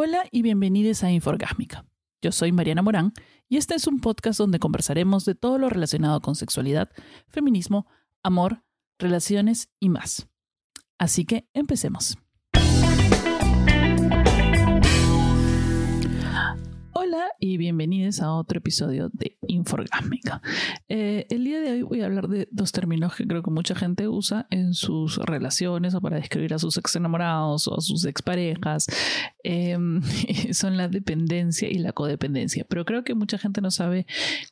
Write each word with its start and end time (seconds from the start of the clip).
Hola 0.00 0.28
y 0.30 0.42
bienvenidos 0.42 1.02
a 1.02 1.10
Inforgásmica. 1.10 1.84
Yo 2.22 2.30
soy 2.30 2.52
Mariana 2.52 2.82
Morán 2.82 3.12
y 3.48 3.56
este 3.56 3.74
es 3.74 3.88
un 3.88 3.98
podcast 3.98 4.38
donde 4.38 4.60
conversaremos 4.60 5.24
de 5.24 5.34
todo 5.34 5.58
lo 5.58 5.68
relacionado 5.68 6.20
con 6.20 6.36
sexualidad, 6.36 6.88
feminismo, 7.26 7.88
amor, 8.22 8.62
relaciones 9.00 9.70
y 9.80 9.88
más. 9.88 10.28
Así 10.98 11.24
que 11.24 11.48
empecemos. 11.52 12.16
Hola 17.18 17.32
y 17.40 17.56
bienvenidos 17.56 18.20
a 18.20 18.32
otro 18.32 18.58
episodio 18.58 19.10
de 19.12 19.36
Inforgásmica. 19.48 20.40
Eh, 20.88 21.26
el 21.30 21.42
día 21.42 21.60
de 21.60 21.72
hoy 21.72 21.82
voy 21.82 22.00
a 22.02 22.06
hablar 22.06 22.28
de 22.28 22.46
dos 22.52 22.70
términos 22.70 23.16
que 23.16 23.26
creo 23.26 23.42
que 23.42 23.50
mucha 23.50 23.74
gente 23.74 24.06
usa 24.06 24.46
en 24.50 24.72
sus 24.72 25.16
relaciones 25.16 25.96
o 25.96 26.00
para 26.00 26.18
describir 26.18 26.54
a 26.54 26.60
sus 26.60 26.76
ex 26.76 26.94
enamorados 26.94 27.66
o 27.66 27.76
a 27.76 27.80
sus 27.80 28.04
exparejas. 28.04 28.86
Eh, 29.42 29.76
son 30.52 30.76
la 30.76 30.86
dependencia 30.86 31.68
y 31.68 31.78
la 31.78 31.92
codependencia. 31.92 32.64
Pero 32.68 32.84
creo 32.84 33.02
que 33.02 33.16
mucha 33.16 33.36
gente 33.36 33.60
no 33.62 33.72
sabe 33.72 34.06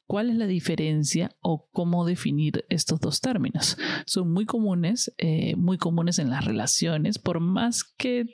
cuál 0.08 0.28
es 0.30 0.36
la 0.36 0.48
diferencia 0.48 1.36
o 1.42 1.69
cómo 1.70 2.05
definir 2.05 2.64
estos 2.69 2.98
dos 2.98 3.20
términos. 3.20 3.78
Son 4.06 4.33
muy 4.33 4.44
comunes, 4.44 5.14
eh, 5.19 5.55
muy 5.55 5.78
comunes 5.78 6.19
en 6.19 6.30
las 6.30 6.44
relaciones, 6.44 7.20
por 7.20 7.38
más 7.38 7.84
que 7.84 8.27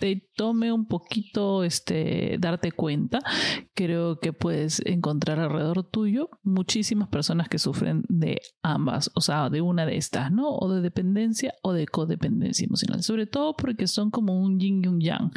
te 0.00 0.28
tome 0.34 0.72
un 0.72 0.86
poquito 0.86 1.64
este, 1.64 2.36
darte 2.38 2.72
cuenta, 2.72 3.20
creo 3.74 4.18
que 4.18 4.32
puedes 4.32 4.82
encontrar 4.84 5.38
alrededor 5.38 5.84
tuyo 5.84 6.30
muchísimas 6.42 7.08
personas 7.08 7.48
que 7.48 7.58
sufren 7.58 8.04
de 8.08 8.40
ambas, 8.62 9.10
o 9.14 9.20
sea, 9.20 9.50
de 9.50 9.60
una 9.60 9.86
de 9.86 9.96
estas, 9.96 10.32
¿no? 10.32 10.50
O 10.50 10.72
de 10.72 10.80
dependencia 10.80 11.54
o 11.62 11.72
de 11.72 11.86
codependencia 11.86 12.64
emocional, 12.64 13.02
sobre 13.02 13.26
todo 13.26 13.54
porque 13.56 13.86
son 13.86 14.10
como 14.10 14.40
un 14.40 14.58
yin 14.58 14.82
y 14.84 14.88
un 14.88 15.00
yang. 15.00 15.30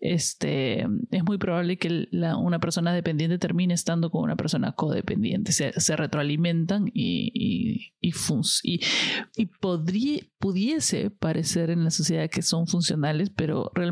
Este, 0.00 0.86
es 1.10 1.24
muy 1.24 1.38
probable 1.38 1.78
que 1.78 2.08
una 2.38 2.58
persona 2.58 2.92
dependiente 2.92 3.38
termine 3.38 3.74
estando 3.74 4.10
con 4.10 4.22
una 4.22 4.36
persona 4.36 4.72
codependiente, 4.72 5.52
se, 5.52 5.96
retroalimentan 5.96 6.88
y, 6.92 7.30
y, 7.32 7.92
y, 8.00 8.12
y, 8.62 8.80
y 9.36 9.46
podría, 9.46 10.20
pudiese 10.38 11.10
parecer 11.10 11.70
en 11.70 11.84
la 11.84 11.90
sociedad 11.90 12.28
que 12.30 12.42
son 12.42 12.66
funcionales, 12.66 13.30
pero 13.30 13.70
realmente 13.74 13.85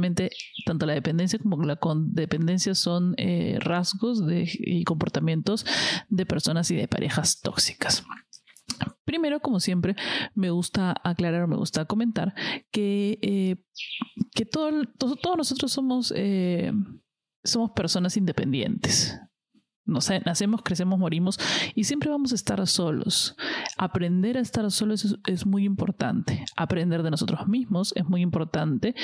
tanto 0.66 0.86
la 0.86 0.94
dependencia 0.94 1.38
como 1.38 1.62
la 1.64 1.76
codependencia 1.76 2.74
son 2.74 3.14
eh, 3.16 3.58
rasgos 3.60 4.26
de, 4.26 4.50
y 4.58 4.84
comportamientos 4.84 5.66
de 6.08 6.26
personas 6.26 6.70
y 6.70 6.76
de 6.76 6.88
parejas 6.88 7.40
tóxicas. 7.40 8.04
Primero, 9.04 9.40
como 9.40 9.60
siempre, 9.60 9.94
me 10.34 10.50
gusta 10.50 10.94
aclarar, 11.04 11.46
me 11.46 11.56
gusta 11.56 11.84
comentar 11.84 12.34
que, 12.70 13.18
eh, 13.22 13.56
que 14.34 14.46
todos 14.46 15.36
nosotros 15.36 15.70
somos, 15.70 16.12
eh, 16.16 16.72
somos 17.44 17.70
personas 17.72 18.16
independientes. 18.16 19.20
nacemos, 19.84 20.62
crecemos, 20.62 20.98
morimos 20.98 21.38
y 21.74 21.84
siempre 21.84 22.08
vamos 22.08 22.32
a 22.32 22.34
estar 22.34 22.66
solos. 22.66 23.36
Aprender 23.76 24.38
a 24.38 24.40
estar 24.40 24.68
solos 24.70 25.18
es, 25.26 25.46
muy 25.46 25.64
importante. 25.64 26.44
Aprender 26.56 27.02
de 27.02 27.10
nosotros 27.10 27.46
mismos 27.46 27.92
es 27.96 28.06
muy 28.06 28.22
importante 28.22 28.94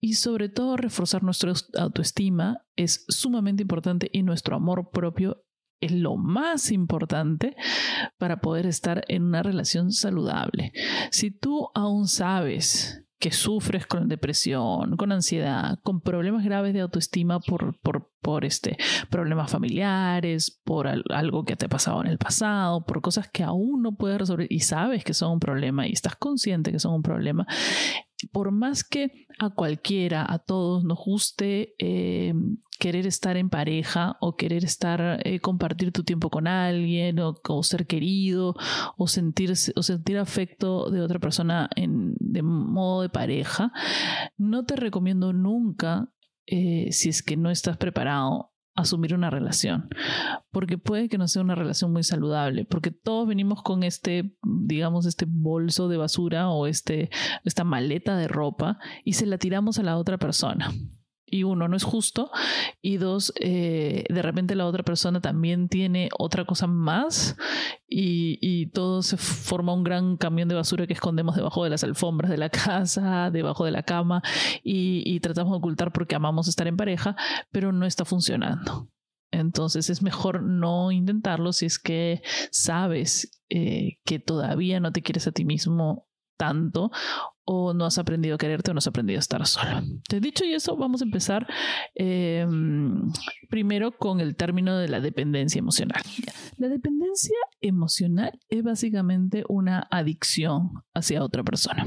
y 0.00 0.14
sobre 0.14 0.48
todo 0.48 0.76
reforzar 0.76 1.22
nuestra 1.22 1.52
autoestima 1.78 2.64
es 2.76 3.04
sumamente 3.08 3.62
importante 3.62 4.08
y 4.12 4.22
nuestro 4.22 4.56
amor 4.56 4.90
propio 4.90 5.44
es 5.80 5.92
lo 5.92 6.16
más 6.16 6.70
importante 6.72 7.56
para 8.18 8.40
poder 8.40 8.66
estar 8.66 9.04
en 9.08 9.24
una 9.24 9.42
relación 9.42 9.92
saludable. 9.92 10.72
Si 11.10 11.30
tú 11.30 11.68
aún 11.74 12.08
sabes 12.08 13.04
que 13.20 13.32
sufres 13.32 13.86
con 13.86 14.08
depresión, 14.08 14.96
con 14.96 15.10
ansiedad, 15.10 15.78
con 15.82 16.00
problemas 16.00 16.44
graves 16.44 16.72
de 16.72 16.80
autoestima 16.80 17.40
por, 17.40 17.78
por, 17.80 18.12
por 18.22 18.44
este, 18.44 18.76
problemas 19.10 19.50
familiares, 19.50 20.60
por 20.64 20.86
algo 20.86 21.44
que 21.44 21.56
te 21.56 21.66
ha 21.66 21.68
pasado 21.68 22.00
en 22.00 22.06
el 22.06 22.18
pasado, 22.18 22.84
por 22.84 23.00
cosas 23.00 23.28
que 23.28 23.42
aún 23.42 23.82
no 23.82 23.96
puedes 23.96 24.18
resolver 24.18 24.46
y 24.50 24.60
sabes 24.60 25.02
que 25.02 25.14
son 25.14 25.32
un 25.32 25.40
problema 25.40 25.88
y 25.88 25.92
estás 25.92 26.14
consciente 26.14 26.70
que 26.70 26.78
son 26.78 26.94
un 26.94 27.02
problema, 27.02 27.46
por 28.32 28.50
más 28.50 28.84
que 28.84 29.26
a 29.38 29.50
cualquiera, 29.50 30.26
a 30.28 30.38
todos 30.38 30.84
nos 30.84 30.98
guste 30.98 31.74
eh, 31.78 32.34
querer 32.78 33.06
estar 33.06 33.36
en 33.36 33.50
pareja 33.50 34.16
o 34.20 34.36
querer 34.36 34.64
estar, 34.64 35.20
eh, 35.24 35.40
compartir 35.40 35.92
tu 35.92 36.04
tiempo 36.04 36.30
con 36.30 36.46
alguien 36.46 37.18
o, 37.20 37.62
ser 37.62 37.86
querido 37.86 38.54
o 38.96 39.08
sentir, 39.08 39.52
o 39.74 39.82
sentir 39.82 40.18
afecto 40.18 40.90
de 40.90 41.00
otra 41.00 41.18
persona 41.18 41.68
en, 41.76 42.14
de 42.18 42.42
modo 42.42 43.02
de 43.02 43.08
pareja, 43.08 43.72
no 44.36 44.64
te 44.64 44.76
recomiendo 44.76 45.32
nunca, 45.32 46.10
eh, 46.46 46.88
si 46.92 47.08
es 47.08 47.22
que 47.22 47.36
no 47.36 47.50
estás 47.50 47.76
preparado, 47.76 48.52
asumir 48.78 49.14
una 49.14 49.30
relación, 49.30 49.88
porque 50.50 50.78
puede 50.78 51.08
que 51.08 51.18
no 51.18 51.28
sea 51.28 51.42
una 51.42 51.54
relación 51.54 51.92
muy 51.92 52.02
saludable, 52.02 52.64
porque 52.64 52.90
todos 52.90 53.26
venimos 53.26 53.62
con 53.62 53.82
este, 53.82 54.36
digamos, 54.42 55.06
este 55.06 55.26
bolso 55.28 55.88
de 55.88 55.96
basura 55.96 56.48
o 56.48 56.66
este, 56.66 57.10
esta 57.44 57.64
maleta 57.64 58.16
de 58.16 58.28
ropa 58.28 58.78
y 59.04 59.14
se 59.14 59.26
la 59.26 59.38
tiramos 59.38 59.78
a 59.78 59.82
la 59.82 59.96
otra 59.96 60.18
persona 60.18 60.72
y 61.30 61.44
uno 61.44 61.68
no 61.68 61.76
es 61.76 61.84
justo 61.84 62.30
y 62.80 62.96
dos 62.96 63.32
eh, 63.40 64.04
de 64.08 64.22
repente 64.22 64.54
la 64.54 64.66
otra 64.66 64.82
persona 64.82 65.20
también 65.20 65.68
tiene 65.68 66.08
otra 66.18 66.44
cosa 66.44 66.66
más 66.66 67.36
y, 67.88 68.38
y, 68.40 68.66
todo 68.66 69.02
se 69.02 69.16
forma 69.16 69.72
un 69.72 69.82
gran 69.82 70.16
camión 70.16 70.48
de 70.48 70.54
basura 70.54 70.86
que 70.86 70.92
escondemos 70.92 71.36
debajo 71.36 71.64
de 71.64 71.70
las 71.70 71.84
alfombras 71.84 72.30
de 72.30 72.36
la 72.36 72.50
casa 72.50 73.30
debajo 73.30 73.64
de 73.64 73.70
la 73.70 73.82
cama 73.82 74.22
y, 74.62 75.02
y 75.06 75.20
tratamos 75.20 75.52
de 75.52 75.58
ocultar 75.58 75.92
porque 75.92 76.14
amamos 76.14 76.48
estar 76.48 76.66
en 76.66 76.76
pareja 76.76 77.16
pero 77.50 77.72
no 77.72 77.86
está 77.86 78.04
funcionando. 78.04 78.88
Entonces 79.30 79.90
es 79.90 80.02
mejor 80.02 80.42
no 80.42 80.90
intentarlo 80.90 81.52
si 81.52 81.66
es 81.66 81.78
que 81.78 82.22
sabes 82.50 83.38
eh, 83.50 83.98
que 84.04 84.18
todavía 84.18 84.80
no 84.80 84.92
te 84.92 85.02
quieres 85.02 85.26
a 85.26 85.32
ti 85.32 85.44
mismo 85.44 86.08
tanto 86.38 86.90
o 87.50 87.72
no 87.72 87.86
has 87.86 87.96
aprendido 87.96 88.34
a 88.34 88.38
quererte 88.38 88.70
o 88.70 88.74
no 88.74 88.78
has 88.78 88.86
aprendido 88.86 89.18
a 89.18 89.20
estar 89.20 89.46
solo. 89.46 89.82
Te 90.06 90.20
dicho 90.20 90.44
y 90.44 90.52
eso, 90.52 90.76
vamos 90.76 91.00
a 91.00 91.04
empezar 91.04 91.46
em, 91.94 93.10
primero 93.48 93.96
con 93.96 94.20
el 94.20 94.36
término 94.36 94.76
de 94.76 94.88
la 94.88 95.00
dependencia 95.00 95.58
emocional. 95.58 96.02
La 96.58 96.68
dependencia 96.68 97.38
emocional 97.62 98.38
es 98.50 98.62
básicamente 98.62 99.44
una 99.48 99.88
adicción 99.90 100.72
hacia 100.92 101.24
otra 101.24 101.42
persona 101.42 101.86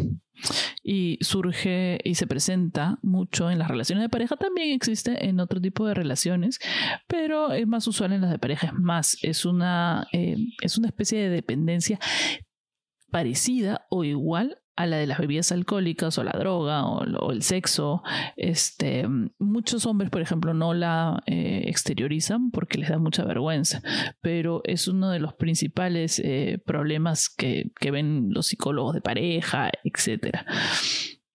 y 0.83 1.19
surge 1.21 1.99
y 2.03 2.15
se 2.15 2.25
presenta 2.25 2.97
mucho 3.03 3.51
en 3.51 3.59
las 3.59 3.67
relaciones 3.67 4.01
de 4.01 4.09
pareja, 4.09 4.37
también 4.37 4.71
existe 4.71 5.27
en 5.27 5.39
otro 5.39 5.61
tipo 5.61 5.85
de 5.85 5.93
relaciones, 5.93 6.59
pero 7.07 7.51
es 7.51 7.67
más 7.67 7.85
usual 7.85 8.13
en 8.13 8.21
las 8.21 8.31
de 8.31 8.39
pareja, 8.39 8.67
es 8.67 8.73
más, 8.73 9.15
es 9.21 9.45
una, 9.45 10.07
eh, 10.11 10.37
es 10.63 10.79
una 10.79 10.87
especie 10.87 11.19
de 11.19 11.29
dependencia 11.29 11.99
parecida 13.11 13.85
o 13.91 14.03
igual 14.03 14.60
a 14.75 14.85
la 14.85 14.97
de 14.97 15.07
las 15.07 15.19
bebidas 15.19 15.51
alcohólicas 15.51 16.17
o 16.17 16.23
la 16.23 16.31
droga 16.31 16.85
o, 16.85 17.31
el 17.31 17.43
sexo. 17.43 18.03
Este, 18.37 19.07
muchos 19.39 19.85
hombres, 19.85 20.09
por 20.09 20.21
ejemplo, 20.21 20.53
no 20.53 20.73
la 20.73 21.23
eh, 21.25 21.63
exteriorizan 21.65 22.51
porque 22.51 22.77
les 22.77 22.89
da 22.89 22.97
mucha 22.97 23.23
vergüenza, 23.23 23.81
pero 24.21 24.61
es 24.63 24.87
uno 24.87 25.09
de 25.09 25.19
los 25.19 25.33
principales 25.33 26.19
eh, 26.23 26.59
problemas 26.65 27.29
que, 27.29 27.71
que, 27.79 27.91
ven 27.91 28.29
los 28.31 28.47
psicólogos 28.47 28.93
de 28.93 29.01
pareja, 29.01 29.71
etcétera 29.83 30.45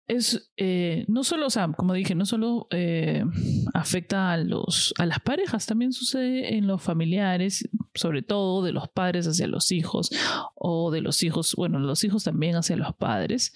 es 0.08 0.52
eh, 0.56 1.04
no 1.08 1.24
solo, 1.24 1.46
o 1.46 1.50
sea, 1.50 1.68
como 1.72 1.92
dije, 1.92 2.14
no 2.14 2.26
solo 2.26 2.68
eh, 2.70 3.24
afecta 3.74 4.32
a 4.32 4.36
los 4.36 4.94
a 4.98 5.06
las 5.06 5.20
parejas, 5.20 5.66
también 5.66 5.92
sucede 5.92 6.56
en 6.56 6.66
los 6.66 6.82
familiares, 6.82 7.68
sobre 7.94 8.22
todo 8.22 8.64
de 8.64 8.72
los 8.72 8.88
padres 8.88 9.26
hacia 9.26 9.48
los 9.48 9.72
hijos, 9.72 10.10
o 10.54 10.90
de 10.90 11.00
los 11.00 11.22
hijos, 11.22 11.54
bueno, 11.56 11.78
los 11.80 12.04
hijos 12.04 12.24
también 12.24 12.56
hacia 12.56 12.76
los 12.76 12.94
padres. 12.94 13.52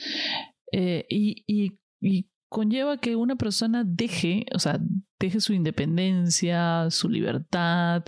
Eh, 0.73 1.07
y, 1.09 1.45
y, 1.47 1.79
y, 2.01 2.29
conlleva 2.49 2.99
que 2.99 3.15
una 3.15 3.37
persona 3.37 3.85
deje, 3.85 4.47
o 4.53 4.59
sea, 4.59 4.81
deje 5.21 5.41
su 5.41 5.53
independencia, 5.53 6.91
su 6.91 7.09
libertad, 7.09 8.03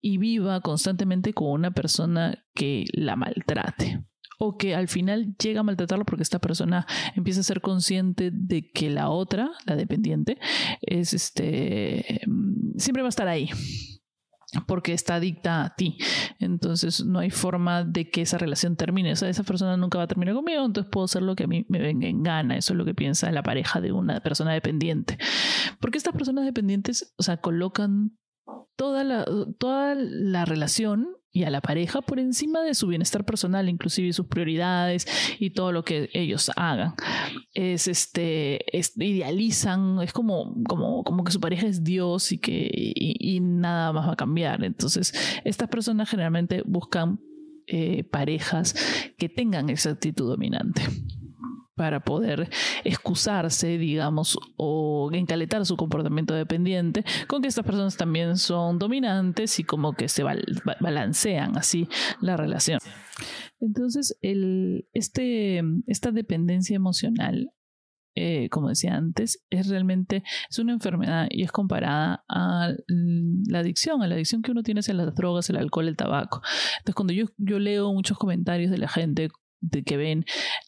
y 0.00 0.18
viva 0.18 0.60
constantemente 0.60 1.32
con 1.32 1.50
una 1.50 1.70
persona 1.70 2.44
que 2.52 2.84
la 2.92 3.14
maltrate 3.14 4.04
o 4.38 4.56
que 4.56 4.74
al 4.74 4.88
final 4.88 5.34
llega 5.36 5.60
a 5.60 5.62
maltratarlo 5.62 6.04
porque 6.04 6.22
esta 6.22 6.38
persona 6.38 6.86
empieza 7.14 7.40
a 7.40 7.44
ser 7.44 7.60
consciente 7.60 8.30
de 8.32 8.70
que 8.70 8.90
la 8.90 9.08
otra, 9.08 9.50
la 9.64 9.76
dependiente, 9.76 10.38
es 10.80 11.14
este 11.14 12.20
mm, 12.26 12.78
siempre 12.78 13.02
va 13.02 13.08
a 13.08 13.10
estar 13.10 13.28
ahí 13.28 13.50
porque 14.66 14.92
está 14.92 15.16
adicta 15.16 15.64
a 15.64 15.74
ti. 15.74 15.98
Entonces 16.38 17.04
no 17.04 17.18
hay 17.18 17.30
forma 17.30 17.84
de 17.84 18.10
que 18.10 18.22
esa 18.22 18.38
relación 18.38 18.76
termine. 18.76 19.12
O 19.12 19.16
sea, 19.16 19.28
esa 19.28 19.42
persona 19.42 19.76
nunca 19.76 19.98
va 19.98 20.04
a 20.04 20.08
terminar 20.08 20.34
conmigo, 20.34 20.64
entonces 20.64 20.90
puedo 20.90 21.04
hacer 21.04 21.22
lo 21.22 21.34
que 21.34 21.44
a 21.44 21.46
mí 21.46 21.66
me 21.68 21.80
venga 21.80 22.06
en 22.06 22.22
gana. 22.22 22.56
Eso 22.56 22.72
es 22.72 22.78
lo 22.78 22.84
que 22.84 22.94
piensa 22.94 23.30
la 23.32 23.42
pareja 23.42 23.80
de 23.80 23.92
una 23.92 24.20
persona 24.20 24.52
dependiente. 24.52 25.18
Porque 25.80 25.98
estas 25.98 26.14
personas 26.14 26.44
dependientes, 26.44 27.14
o 27.18 27.22
sea, 27.22 27.38
colocan 27.38 28.16
toda 28.76 29.04
la, 29.04 29.26
toda 29.58 29.94
la 29.94 30.44
relación 30.44 31.15
y 31.36 31.44
a 31.44 31.50
la 31.50 31.60
pareja 31.60 32.00
por 32.00 32.18
encima 32.18 32.62
de 32.62 32.72
su 32.72 32.86
bienestar 32.86 33.26
personal, 33.26 33.68
inclusive 33.68 34.10
sus 34.14 34.24
prioridades 34.24 35.06
y 35.38 35.50
todo 35.50 35.70
lo 35.70 35.84
que 35.84 36.08
ellos 36.14 36.50
hagan. 36.56 36.94
Es 37.52 37.88
este, 37.88 38.64
idealizan, 38.96 40.00
es 40.00 40.14
como, 40.14 40.56
como, 40.66 41.04
como 41.04 41.24
que 41.24 41.32
su 41.32 41.38
pareja 41.38 41.66
es 41.66 41.84
Dios 41.84 42.32
y 42.32 42.38
que 42.38 42.70
y, 42.72 43.38
nada 43.40 43.92
más 43.92 44.08
va 44.08 44.12
a 44.14 44.16
cambiar. 44.16 44.64
Entonces, 44.64 45.12
estas 45.44 45.68
personas 45.68 46.08
generalmente 46.08 46.62
buscan 46.64 47.20
eh, 47.66 48.04
parejas 48.04 48.74
que 49.18 49.28
tengan 49.28 49.68
esa 49.68 49.90
actitud 49.90 50.30
dominante 50.30 50.84
para 51.76 52.00
poder 52.00 52.48
excusarse, 52.84 53.78
digamos, 53.78 54.38
o 54.56 55.10
encaletar 55.12 55.64
su 55.66 55.76
comportamiento 55.76 56.34
dependiente 56.34 57.04
con 57.28 57.42
que 57.42 57.48
estas 57.48 57.64
personas 57.64 57.96
también 57.96 58.38
son 58.38 58.78
dominantes 58.78 59.60
y 59.60 59.64
como 59.64 59.92
que 59.92 60.08
se 60.08 60.24
balancean 60.80 61.56
así 61.56 61.86
la 62.20 62.36
relación. 62.36 62.80
Entonces, 63.60 64.18
el, 64.22 64.88
este, 64.94 65.62
esta 65.86 66.12
dependencia 66.12 66.74
emocional, 66.74 67.52
eh, 68.14 68.48
como 68.48 68.70
decía 68.70 68.94
antes, 68.94 69.44
es 69.50 69.68
realmente 69.68 70.22
es 70.48 70.58
una 70.58 70.72
enfermedad 70.72 71.28
y 71.30 71.42
es 71.42 71.52
comparada 71.52 72.24
a 72.28 72.72
la 72.88 73.58
adicción, 73.58 74.02
a 74.02 74.06
la 74.06 74.14
adicción 74.14 74.40
que 74.40 74.52
uno 74.52 74.62
tiene 74.62 74.80
hacia 74.80 74.94
las 74.94 75.14
drogas, 75.14 75.50
el 75.50 75.56
alcohol, 75.56 75.88
el 75.88 75.96
tabaco. 75.96 76.40
Entonces, 76.78 76.94
cuando 76.94 77.12
yo, 77.12 77.26
yo 77.36 77.58
leo 77.58 77.92
muchos 77.92 78.16
comentarios 78.16 78.70
de 78.70 78.78
la 78.78 78.88
gente 78.88 79.28
de 79.60 79.82
que 79.82 79.96
ven 79.96 80.24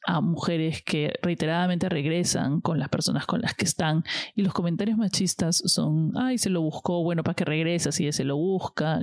a 0.06 0.20
mujeres 0.20 0.82
que 0.82 1.12
reiteradamente 1.23 1.88
regresan 1.88 2.61
con 2.61 2.79
las 2.79 2.88
personas 2.88 3.26
con 3.26 3.40
las 3.40 3.55
que 3.55 3.64
están 3.64 4.05
y 4.35 4.43
los 4.43 4.52
comentarios 4.52 4.99
machistas 4.99 5.62
son, 5.64 6.12
ay, 6.17 6.38
se 6.38 6.50
lo 6.50 6.62
buscó, 6.62 7.02
bueno, 7.02 7.23
para 7.23 7.35
que 7.35 7.44
regrese 7.44 7.93
si 7.93 8.11
se 8.12 8.25
lo 8.25 8.37
busca. 8.37 9.00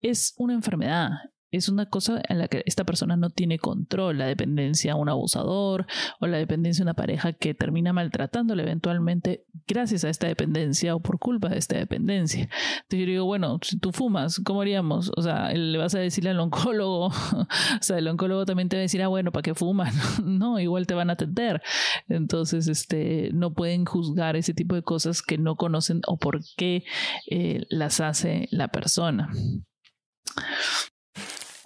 Es 0.00 0.34
una 0.38 0.54
enfermedad, 0.54 1.10
es 1.56 1.68
una 1.68 1.86
cosa 1.86 2.20
en 2.28 2.38
la 2.38 2.48
que 2.48 2.62
esta 2.66 2.84
persona 2.84 3.16
no 3.16 3.30
tiene 3.30 3.58
control, 3.58 4.18
la 4.18 4.26
dependencia 4.26 4.92
a 4.92 4.96
un 4.96 5.08
abusador 5.08 5.86
o 6.20 6.26
la 6.26 6.38
dependencia 6.38 6.82
a 6.82 6.86
una 6.86 6.94
pareja 6.94 7.32
que 7.32 7.54
termina 7.54 7.92
maltratándole 7.92 8.62
eventualmente 8.62 9.44
gracias 9.66 10.04
a 10.04 10.10
esta 10.10 10.26
dependencia 10.26 10.94
o 10.94 11.00
por 11.00 11.18
culpa 11.18 11.48
de 11.48 11.58
esta 11.58 11.76
dependencia. 11.76 12.42
Entonces 12.42 13.00
yo 13.00 13.06
digo, 13.06 13.24
bueno, 13.24 13.58
si 13.62 13.78
tú 13.78 13.92
fumas, 13.92 14.40
¿cómo 14.44 14.60
haríamos? 14.60 15.10
O 15.16 15.22
sea, 15.22 15.52
le 15.52 15.78
vas 15.78 15.94
a 15.94 15.98
decirle 15.98 16.30
al 16.30 16.40
oncólogo, 16.40 17.06
o 17.06 17.46
sea, 17.80 17.98
el 17.98 18.08
oncólogo 18.08 18.44
también 18.44 18.68
te 18.68 18.76
va 18.76 18.80
a 18.80 18.82
decir, 18.82 19.02
ah, 19.02 19.08
bueno, 19.08 19.32
¿para 19.32 19.42
qué 19.42 19.54
fumas? 19.54 19.94
no, 20.24 20.60
igual 20.60 20.86
te 20.86 20.94
van 20.94 21.10
a 21.10 21.14
atender. 21.14 21.62
Entonces, 22.08 22.68
este, 22.68 23.30
no 23.32 23.54
pueden 23.54 23.84
juzgar 23.84 24.36
ese 24.36 24.54
tipo 24.54 24.74
de 24.74 24.82
cosas 24.82 25.22
que 25.22 25.38
no 25.38 25.56
conocen 25.56 26.00
o 26.06 26.18
por 26.18 26.40
qué 26.56 26.84
eh, 27.30 27.62
las 27.68 28.00
hace 28.00 28.48
la 28.50 28.68
persona. 28.68 29.28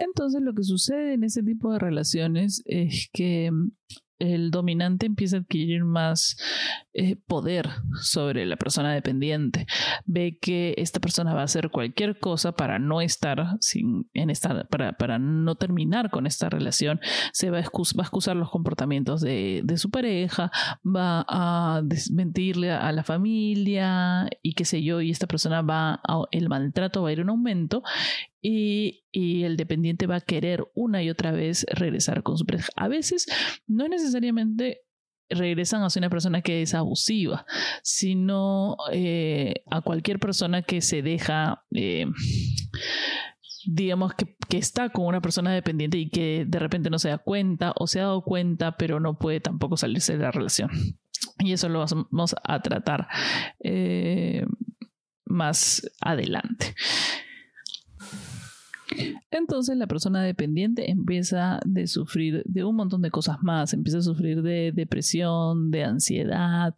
Entonces 0.00 0.40
lo 0.42 0.54
que 0.54 0.64
sucede 0.64 1.14
en 1.14 1.24
ese 1.24 1.42
tipo 1.42 1.72
de 1.72 1.78
relaciones 1.78 2.62
es 2.64 3.10
que 3.12 3.50
el 4.20 4.50
dominante 4.50 5.06
empieza 5.06 5.38
a 5.38 5.40
adquirir 5.40 5.84
más 5.84 6.36
eh, 6.92 7.16
poder 7.16 7.68
sobre 8.02 8.44
la 8.46 8.56
persona 8.56 8.92
dependiente. 8.92 9.66
Ve 10.04 10.38
que 10.40 10.74
esta 10.76 11.00
persona 11.00 11.34
va 11.34 11.40
a 11.40 11.44
hacer 11.44 11.70
cualquier 11.70 12.18
cosa 12.18 12.52
para 12.52 12.78
no 12.78 13.00
estar 13.00 13.56
sin, 13.60 14.08
en 14.12 14.28
esta, 14.30 14.64
para, 14.64 14.92
para 14.92 15.18
no 15.18 15.54
terminar 15.54 16.10
con 16.10 16.26
esta 16.26 16.50
relación. 16.50 17.00
Se 17.32 17.50
va 17.50 17.58
a, 17.58 17.62
va 17.62 18.02
a 18.02 18.02
excusar 18.02 18.36
los 18.36 18.50
comportamientos 18.50 19.22
de, 19.22 19.62
de, 19.64 19.78
su 19.78 19.90
pareja, 19.90 20.50
va 20.84 21.24
a 21.26 21.80
desmentirle 21.82 22.72
a 22.72 22.92
la 22.92 23.02
familia 23.02 24.28
y 24.42 24.52
qué 24.52 24.66
sé 24.66 24.82
yo, 24.82 25.00
y 25.00 25.10
esta 25.10 25.26
persona 25.26 25.62
va 25.62 26.00
a, 26.06 26.22
el 26.30 26.50
maltrato 26.50 27.02
va 27.02 27.08
a 27.08 27.12
ir 27.12 27.20
en 27.20 27.30
aumento 27.30 27.82
y, 28.42 29.04
el 29.12 29.56
dependiente 29.56 30.06
va 30.06 30.16
a 30.16 30.20
querer 30.20 30.64
una 30.74 31.02
y 31.02 31.10
otra 31.10 31.32
vez 31.32 31.66
regresar 31.72 32.22
con 32.22 32.38
su 32.38 32.46
pareja. 32.46 32.68
A 32.76 32.88
veces 32.88 33.26
no 33.66 33.88
necesariamente 33.88 34.82
regresan 35.28 35.82
hacia 35.82 36.00
una 36.00 36.10
persona 36.10 36.42
que 36.42 36.62
es 36.62 36.74
abusiva, 36.74 37.46
sino 37.82 38.76
eh, 38.92 39.62
a 39.70 39.80
cualquier 39.82 40.18
persona 40.18 40.62
que 40.62 40.80
se 40.80 41.02
deja... 41.02 41.64
Eh, 41.74 42.06
digamos 43.66 44.14
que, 44.14 44.36
que, 44.48 44.56
está 44.56 44.88
con 44.88 45.04
una 45.04 45.20
persona 45.20 45.52
dependiente 45.52 45.98
y 45.98 46.08
que 46.08 46.46
de 46.48 46.58
repente 46.58 46.88
no 46.88 46.98
se 46.98 47.10
da 47.10 47.18
cuenta 47.18 47.74
o 47.76 47.86
se 47.86 48.00
ha 48.00 48.04
dado 48.04 48.22
cuenta 48.22 48.78
pero 48.78 49.00
no 49.00 49.18
puede 49.18 49.40
tampoco 49.40 49.76
salirse 49.76 50.16
de 50.16 50.22
la 50.22 50.30
relación. 50.30 50.70
Y 51.38 51.52
eso 51.52 51.68
lo 51.68 51.84
vamos 51.84 52.34
a 52.42 52.62
tratar 52.62 53.08
eh, 53.62 54.46
más 55.26 55.90
adelante. 56.00 56.74
Entonces 59.30 59.76
la 59.76 59.86
persona 59.86 60.22
dependiente 60.22 60.90
empieza 60.90 61.56
a 61.56 61.60
sufrir 61.86 62.42
de 62.44 62.64
un 62.64 62.76
montón 62.76 63.02
de 63.02 63.10
cosas 63.10 63.38
más, 63.42 63.72
empieza 63.72 63.98
a 63.98 64.02
sufrir 64.02 64.42
de 64.42 64.72
depresión, 64.72 65.70
de 65.70 65.84
ansiedad, 65.84 66.74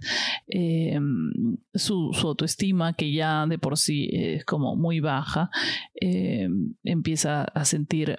em, 0.47 1.57
su, 1.75 2.11
autoestima 2.23 2.93
que 2.95 3.13
ya 3.13 3.47
de 3.47 3.59
por 3.59 3.79
sí 3.79 4.09
es 4.13 4.45
como 4.45 4.77
muy 4.77 5.01
baja, 5.01 5.51
em, 5.95 6.75
empieza 6.85 7.45
a 7.45 7.65
sentir, 7.65 8.19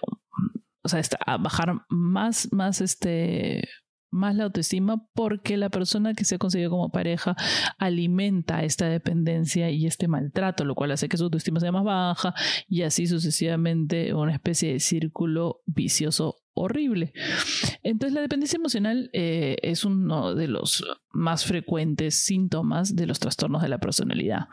o 0.84 0.90
sea, 0.90 1.02
a 1.26 1.38
bajar 1.38 1.82
más, 1.90 2.50
más 2.52 2.82
este 2.82 3.64
más 4.14 4.36
la 4.36 4.46
autoestima 4.46 5.06
porque 5.14 5.58
la 5.58 5.70
persona 5.70 6.14
que 6.14 6.24
se 6.24 6.36
ha 6.36 6.38
conseguido 6.38 6.70
como 6.70 6.90
pareja 6.90 7.36
alimenta 7.78 8.64
esta 8.64 8.88
dependencia 8.88 9.70
y 9.72 9.88
este 9.88 10.08
maltrato, 10.08 10.64
lo 10.66 10.76
cual 10.76 10.92
hace 10.92 11.10
que 11.10 11.18
su 11.18 11.26
autoestima 11.26 11.60
sea 11.60 11.72
más 11.72 11.84
baja 11.84 12.34
y 12.68 12.84
así 12.84 13.08
sucesivamente 13.08 14.14
una 14.14 14.34
especie 14.34 14.74
de 14.74 14.80
círculo 14.80 15.62
vicioso 15.66 16.38
horrible. 16.54 17.14
Entonces 17.82 18.14
la 18.14 18.22
dependencia 18.22 18.58
emocional 18.58 19.10
eh, 19.14 19.58
es 19.64 19.84
uno 19.86 20.36
de 20.36 20.48
los 20.48 20.86
más 21.12 21.46
frecuentes 21.46 22.16
síntomas 22.16 22.96
de 22.96 23.08
los 23.08 23.20
trastornos 23.20 23.64
de 23.64 23.70
la 23.70 23.80
personalidad. 23.80 24.48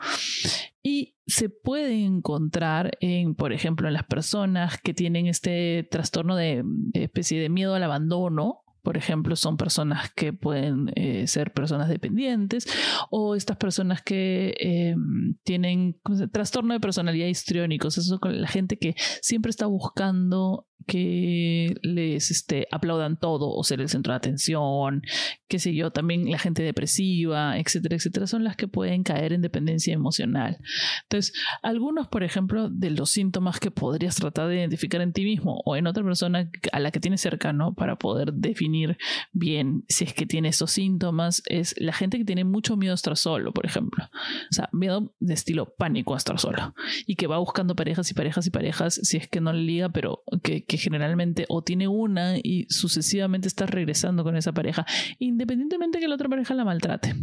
Y 0.81 1.15
se 1.27 1.49
puede 1.49 2.03
encontrar 2.03 2.97
en, 3.01 3.35
por 3.35 3.53
ejemplo, 3.53 3.87
en 3.87 3.93
las 3.93 4.05
personas 4.05 4.79
que 4.81 4.95
tienen 4.95 5.27
este 5.27 5.87
trastorno 5.91 6.35
de 6.35 6.63
especie 6.93 7.39
de 7.39 7.49
miedo 7.49 7.75
al 7.75 7.83
abandono 7.83 8.63
por 8.81 8.97
ejemplo, 8.97 9.35
son 9.35 9.57
personas 9.57 10.11
que 10.11 10.33
pueden 10.33 10.91
eh, 10.95 11.27
ser 11.27 11.53
personas 11.53 11.87
dependientes 11.87 12.67
o 13.09 13.35
estas 13.35 13.57
personas 13.57 14.01
que 14.01 14.55
eh, 14.59 14.95
tienen 15.43 15.99
trastorno 16.31 16.73
de 16.73 16.79
personalidad 16.79 17.27
histriónicos. 17.27 17.97
Eso 17.97 18.19
con 18.19 18.41
la 18.41 18.47
gente 18.47 18.77
que 18.77 18.95
siempre 19.21 19.51
está 19.51 19.67
buscando 19.67 20.67
que 20.87 21.75
les 21.81 22.31
este, 22.31 22.67
aplaudan 22.71 23.17
todo 23.17 23.49
o 23.49 23.63
ser 23.63 23.81
el 23.81 23.89
centro 23.89 24.13
de 24.13 24.17
atención, 24.17 25.01
qué 25.47 25.59
sé 25.59 25.73
yo, 25.73 25.91
también 25.91 26.29
la 26.29 26.39
gente 26.39 26.63
depresiva, 26.63 27.57
etcétera, 27.57 27.95
etcétera, 27.95 28.27
son 28.27 28.43
las 28.43 28.55
que 28.55 28.67
pueden 28.67 29.03
caer 29.03 29.33
en 29.33 29.41
dependencia 29.41 29.93
emocional. 29.93 30.57
Entonces, 31.03 31.33
algunos, 31.61 32.07
por 32.07 32.23
ejemplo, 32.23 32.69
de 32.69 32.91
los 32.91 33.09
síntomas 33.09 33.59
que 33.59 33.71
podrías 33.71 34.15
tratar 34.15 34.47
de 34.47 34.57
identificar 34.57 35.01
en 35.01 35.13
ti 35.13 35.23
mismo 35.23 35.61
o 35.65 35.75
en 35.75 35.87
otra 35.87 36.03
persona 36.03 36.49
a 36.71 36.79
la 36.79 36.91
que 36.91 36.99
tienes 36.99 37.21
cercano 37.21 37.73
para 37.73 37.97
poder 37.97 38.33
definir 38.33 38.97
bien 39.31 39.83
si 39.87 40.05
es 40.05 40.13
que 40.13 40.25
tiene 40.25 40.49
esos 40.49 40.71
síntomas, 40.71 41.43
es 41.45 41.75
la 41.77 41.93
gente 41.93 42.17
que 42.17 42.25
tiene 42.25 42.43
mucho 42.43 42.77
miedo 42.77 42.93
a 42.93 42.95
estar 42.95 43.17
solo, 43.17 43.53
por 43.53 43.65
ejemplo. 43.65 44.05
O 44.05 44.53
sea, 44.53 44.69
miedo 44.71 45.13
de 45.19 45.33
estilo 45.33 45.73
pánico 45.75 46.13
a 46.13 46.17
estar 46.17 46.39
solo 46.39 46.73
y 47.05 47.15
que 47.15 47.27
va 47.27 47.37
buscando 47.37 47.75
parejas 47.75 48.09
y 48.11 48.13
parejas 48.13 48.47
y 48.47 48.51
parejas 48.51 48.99
si 49.03 49.17
es 49.17 49.27
que 49.27 49.41
no 49.41 49.53
le 49.53 49.61
liga, 49.61 49.89
pero 49.89 50.23
que 50.43 50.70
que 50.71 50.77
generalmente 50.77 51.45
o 51.49 51.61
tiene 51.61 51.89
una 51.89 52.37
y 52.37 52.65
sucesivamente 52.69 53.49
está 53.49 53.65
regresando 53.65 54.23
con 54.23 54.37
esa 54.37 54.53
pareja, 54.53 54.85
independientemente 55.19 55.99
que 55.99 56.07
la 56.07 56.15
otra 56.15 56.29
pareja 56.29 56.53
la 56.53 56.63
maltrate. 56.63 57.13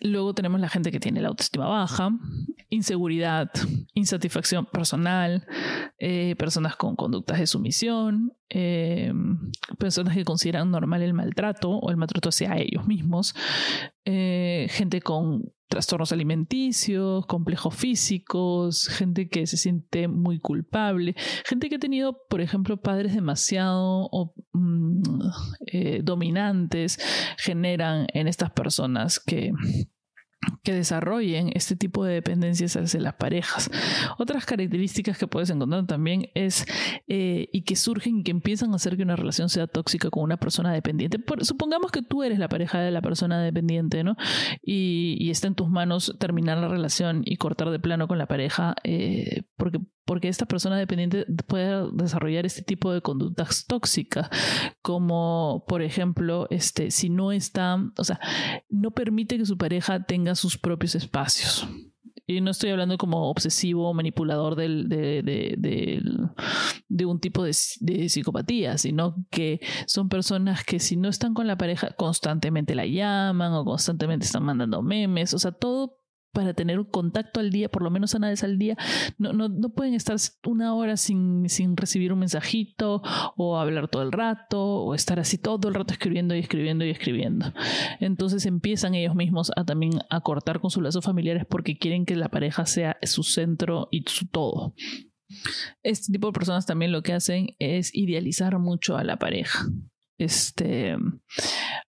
Luego 0.00 0.32
tenemos 0.32 0.58
la 0.58 0.70
gente 0.70 0.90
que 0.90 1.00
tiene 1.00 1.20
la 1.20 1.28
autoestima 1.28 1.66
baja, 1.66 2.12
inseguridad, 2.70 3.50
insatisfacción 3.92 4.64
personal, 4.64 5.46
eh, 5.98 6.34
personas 6.38 6.76
con 6.76 6.96
conductas 6.96 7.40
de 7.40 7.46
sumisión, 7.46 8.32
eh, 8.48 9.12
personas 9.78 10.14
que 10.14 10.24
consideran 10.24 10.70
normal 10.70 11.02
el 11.02 11.12
maltrato 11.12 11.72
o 11.72 11.90
el 11.90 11.98
maltrato 11.98 12.30
hacia 12.30 12.56
ellos 12.56 12.86
mismos, 12.86 13.34
eh, 14.06 14.68
gente 14.70 15.02
con 15.02 15.52
trastornos 15.68 16.12
alimenticios, 16.12 17.26
complejos 17.26 17.74
físicos, 17.74 18.88
gente 18.88 19.28
que 19.28 19.46
se 19.46 19.56
siente 19.56 20.08
muy 20.08 20.38
culpable, 20.38 21.14
gente 21.44 21.68
que 21.68 21.76
ha 21.76 21.80
tenido, 21.80 22.18
por 22.28 22.40
ejemplo, 22.40 22.80
padres 22.80 23.14
demasiado 23.14 24.08
mm, 24.52 25.20
eh, 25.66 26.00
dominantes, 26.02 26.98
generan 27.38 28.06
en 28.12 28.28
estas 28.28 28.50
personas 28.50 29.20
que 29.20 29.52
que 30.62 30.72
desarrollen 30.72 31.50
este 31.54 31.76
tipo 31.76 32.04
de 32.04 32.14
dependencias 32.14 32.76
hacia 32.76 33.00
las 33.00 33.14
parejas. 33.14 33.70
Otras 34.18 34.44
características 34.46 35.18
que 35.18 35.26
puedes 35.26 35.50
encontrar 35.50 35.86
también 35.86 36.30
es 36.34 36.66
eh, 37.08 37.48
y 37.52 37.62
que 37.62 37.76
surgen 37.76 38.18
y 38.18 38.22
que 38.22 38.30
empiezan 38.30 38.72
a 38.72 38.76
hacer 38.76 38.96
que 38.96 39.02
una 39.02 39.16
relación 39.16 39.48
sea 39.48 39.66
tóxica 39.66 40.10
con 40.10 40.22
una 40.22 40.36
persona 40.36 40.72
dependiente. 40.72 41.18
supongamos 41.42 41.92
que 41.92 42.02
tú 42.02 42.22
eres 42.22 42.38
la 42.38 42.48
pareja 42.48 42.80
de 42.80 42.90
la 42.90 43.02
persona 43.02 43.40
dependiente, 43.40 44.04
¿no? 44.04 44.16
Y, 44.62 45.16
y 45.20 45.30
está 45.30 45.46
en 45.46 45.54
tus 45.54 45.68
manos 45.68 46.16
terminar 46.18 46.58
la 46.58 46.68
relación 46.68 47.22
y 47.24 47.36
cortar 47.36 47.70
de 47.70 47.78
plano 47.78 48.08
con 48.08 48.18
la 48.18 48.26
pareja 48.26 48.74
eh, 48.84 49.42
porque 49.56 49.80
porque 50.06 50.28
esta 50.28 50.46
persona 50.46 50.78
dependiente 50.78 51.26
puede 51.48 51.90
desarrollar 51.92 52.46
este 52.46 52.62
tipo 52.62 52.92
de 52.92 53.02
conductas 53.02 53.66
tóxicas, 53.66 54.30
como 54.80 55.64
por 55.66 55.82
ejemplo, 55.82 56.46
este, 56.48 56.92
si 56.92 57.10
no 57.10 57.32
está, 57.32 57.76
o 57.98 58.04
sea, 58.04 58.20
no 58.70 58.92
permite 58.92 59.36
que 59.36 59.44
su 59.44 59.58
pareja 59.58 60.04
tenga 60.04 60.35
sus 60.36 60.58
propios 60.58 60.94
espacios. 60.94 61.66
Y 62.28 62.40
no 62.40 62.50
estoy 62.50 62.70
hablando 62.70 62.98
como 62.98 63.30
obsesivo 63.30 63.88
o 63.88 63.94
manipulador 63.94 64.56
del, 64.56 64.88
de, 64.88 65.22
de, 65.22 66.02
de, 66.88 67.06
un 67.06 67.20
tipo 67.20 67.44
de, 67.44 67.56
de, 67.80 68.08
psicopatía, 68.08 68.78
sino 68.78 69.24
que 69.30 69.60
son 69.86 70.08
personas 70.08 70.64
que 70.64 70.80
si 70.80 70.96
no 70.96 71.08
están 71.08 71.34
con 71.34 71.46
la 71.46 71.56
pareja 71.56 71.90
constantemente 71.92 72.74
la 72.74 72.84
llaman 72.84 73.52
o 73.52 73.64
constantemente 73.64 74.26
están 74.26 74.42
mandando 74.42 74.82
memes, 74.82 75.34
o 75.34 75.38
sea, 75.38 75.52
todo 75.52 76.00
para 76.36 76.52
tener 76.52 76.78
un 76.78 76.84
contacto 76.84 77.40
al 77.40 77.50
día, 77.50 77.70
por 77.70 77.80
lo 77.80 77.90
menos 77.90 78.12
una 78.12 78.28
vez 78.28 78.44
al 78.44 78.58
día. 78.58 78.76
No, 79.16 79.32
no, 79.32 79.48
no 79.48 79.70
pueden 79.70 79.94
estar 79.94 80.18
una 80.44 80.74
hora 80.74 80.98
sin, 80.98 81.48
sin, 81.48 81.78
recibir 81.78 82.12
un 82.12 82.18
mensajito 82.18 83.00
o 83.36 83.58
hablar 83.58 83.88
todo 83.88 84.02
el 84.02 84.12
rato 84.12 84.62
o 84.62 84.94
estar 84.94 85.18
así 85.18 85.38
todo 85.38 85.68
el 85.68 85.74
rato 85.74 85.94
escribiendo 85.94 86.36
y 86.36 86.40
escribiendo 86.40 86.84
y 86.84 86.90
escribiendo. 86.90 87.54
Entonces 88.00 88.44
empiezan 88.44 88.94
ellos 88.94 89.14
mismos 89.14 89.50
a 89.56 89.64
también 89.64 89.92
a 90.10 90.20
cortar 90.20 90.60
con 90.60 90.70
sus 90.70 90.82
lazos 90.82 91.02
familiares 91.02 91.46
porque 91.48 91.78
quieren 91.78 92.04
que 92.04 92.16
la 92.16 92.28
pareja 92.28 92.66
sea 92.66 92.98
su 93.02 93.22
centro 93.22 93.88
y 93.90 94.04
su 94.06 94.28
todo. 94.28 94.74
Este 95.82 96.12
tipo 96.12 96.26
de 96.26 96.34
personas 96.34 96.66
también 96.66 96.92
lo 96.92 97.02
que 97.02 97.14
hacen 97.14 97.56
es 97.58 97.94
idealizar 97.94 98.58
mucho 98.58 98.98
a 98.98 99.04
la 99.04 99.18
pareja 99.18 99.66
este, 100.18 100.96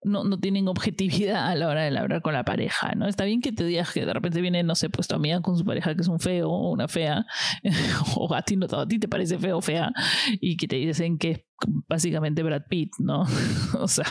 no, 0.04 0.24
no 0.24 0.40
tienen 0.40 0.68
objetividad 0.68 1.48
a 1.48 1.56
la 1.56 1.68
hora 1.68 1.84
de 1.84 1.98
hablar 1.98 2.22
con 2.22 2.34
la 2.34 2.44
pareja, 2.44 2.94
¿no? 2.96 3.08
Está 3.08 3.24
bien 3.26 3.42
que 3.42 3.52
te 3.52 3.64
digas 3.64 3.92
que 3.92 4.06
de 4.06 4.14
repente 4.14 4.42
viene, 4.42 4.64
no 4.64 4.76
sé, 4.76 4.90
pues 4.90 5.08
tu 5.08 5.16
amiga 5.16 5.42
con 5.42 5.58
su 5.58 5.66
pareja 5.66 5.96
que 5.96 6.02
es 6.02 6.08
un 6.08 6.20
feo 6.20 6.50
o 6.50 6.72
una 6.72 6.88
fea, 6.88 7.26
o 8.16 8.34
a 8.34 8.42
ti, 8.42 8.56
no, 8.56 8.66
a 8.66 8.88
ti 8.88 9.00
te 9.00 9.08
parece 9.08 9.38
feo 9.38 9.58
o 9.58 9.62
fea, 9.62 9.92
y 10.40 10.58
que 10.58 10.68
te 10.68 10.76
dicen 10.76 11.18
que 11.18 11.47
básicamente 11.88 12.44
Brad 12.44 12.64
Pitt, 12.70 12.94
¿no? 13.00 13.24
o 13.80 13.88
sea, 13.88 14.06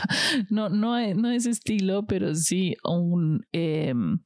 no, 0.49 0.69
no, 0.69 0.97
no 1.15 1.31
ese 1.31 1.49
estilo, 1.49 2.05
pero 2.05 2.35
sí 2.35 2.75
un 2.83 3.45
em, 3.51 4.19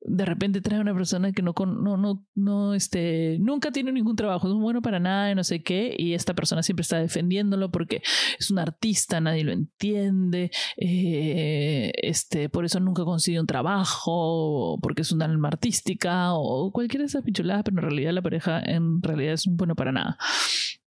de 0.00 0.24
repente 0.24 0.60
trae 0.60 0.80
una 0.80 0.94
persona 0.94 1.32
que 1.32 1.42
no, 1.42 1.54
no, 1.58 1.96
no, 1.96 2.26
no, 2.34 2.74
este, 2.74 3.38
nunca 3.40 3.70
tiene 3.70 3.92
ningún 3.92 4.16
trabajo, 4.16 4.46
es 4.46 4.54
un 4.54 4.62
bueno 4.62 4.82
para 4.82 5.00
nada, 5.00 5.30
y 5.30 5.34
no 5.34 5.44
sé 5.44 5.62
qué, 5.62 5.94
y 5.96 6.14
esta 6.14 6.34
persona 6.34 6.62
siempre 6.62 6.82
está 6.82 6.98
defendiéndolo 6.98 7.70
porque 7.70 8.02
es 8.38 8.50
un 8.50 8.58
artista, 8.58 9.20
nadie 9.20 9.44
lo 9.44 9.52
entiende, 9.52 10.50
eh, 10.76 11.92
este, 11.96 12.48
por 12.48 12.64
eso 12.64 12.80
nunca 12.80 13.04
consigue 13.04 13.40
un 13.40 13.46
trabajo, 13.46 14.78
porque 14.80 15.02
es 15.02 15.12
una 15.12 15.24
alma 15.24 15.48
artística, 15.48 16.34
o 16.34 16.70
cualquiera 16.72 17.02
de 17.02 17.08
esas 17.08 17.22
pichuladas, 17.22 17.64
pero 17.64 17.78
en 17.78 17.82
realidad 17.82 18.12
la 18.12 18.22
pareja 18.22 18.60
en 18.60 19.02
realidad 19.02 19.34
es 19.34 19.46
un 19.46 19.56
bueno 19.56 19.74
para 19.74 19.92
nada. 19.92 20.18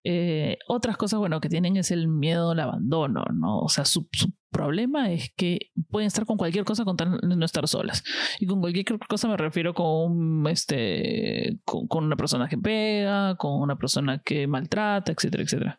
Eh, 0.09 0.59
otras 0.69 0.97
cosas, 0.97 1.19
bueno, 1.19 1.41
que 1.41 1.49
tienen 1.49 1.77
es 1.77 1.91
el 1.91 2.07
miedo 2.07 2.53
al 2.53 2.61
abandono, 2.61 3.25
¿no? 3.35 3.59
O 3.59 3.69
sea, 3.69 3.85
su, 3.85 4.09
problema 4.53 5.11
es 5.11 5.33
que 5.37 5.73
pueden 5.91 6.07
estar 6.07 6.25
con 6.25 6.37
cualquier 6.37 6.65
cosa 6.65 6.85
con 6.85 6.97
no 6.97 7.45
estar 7.45 7.67
solas. 7.67 8.05
Y 8.39 8.47
con 8.47 8.61
cualquier 8.61 8.87
cosa 9.09 9.27
me 9.27 9.37
refiero 9.37 9.75
con, 9.75 10.47
este, 10.47 11.59
con 11.65 12.05
una 12.05 12.15
persona 12.15 12.49
que 12.49 12.57
pega, 12.57 13.35
con 13.35 13.61
una 13.61 13.77
persona 13.77 14.23
que 14.23 14.47
maltrata, 14.47 15.11
etcétera, 15.11 15.43
etcétera. 15.43 15.79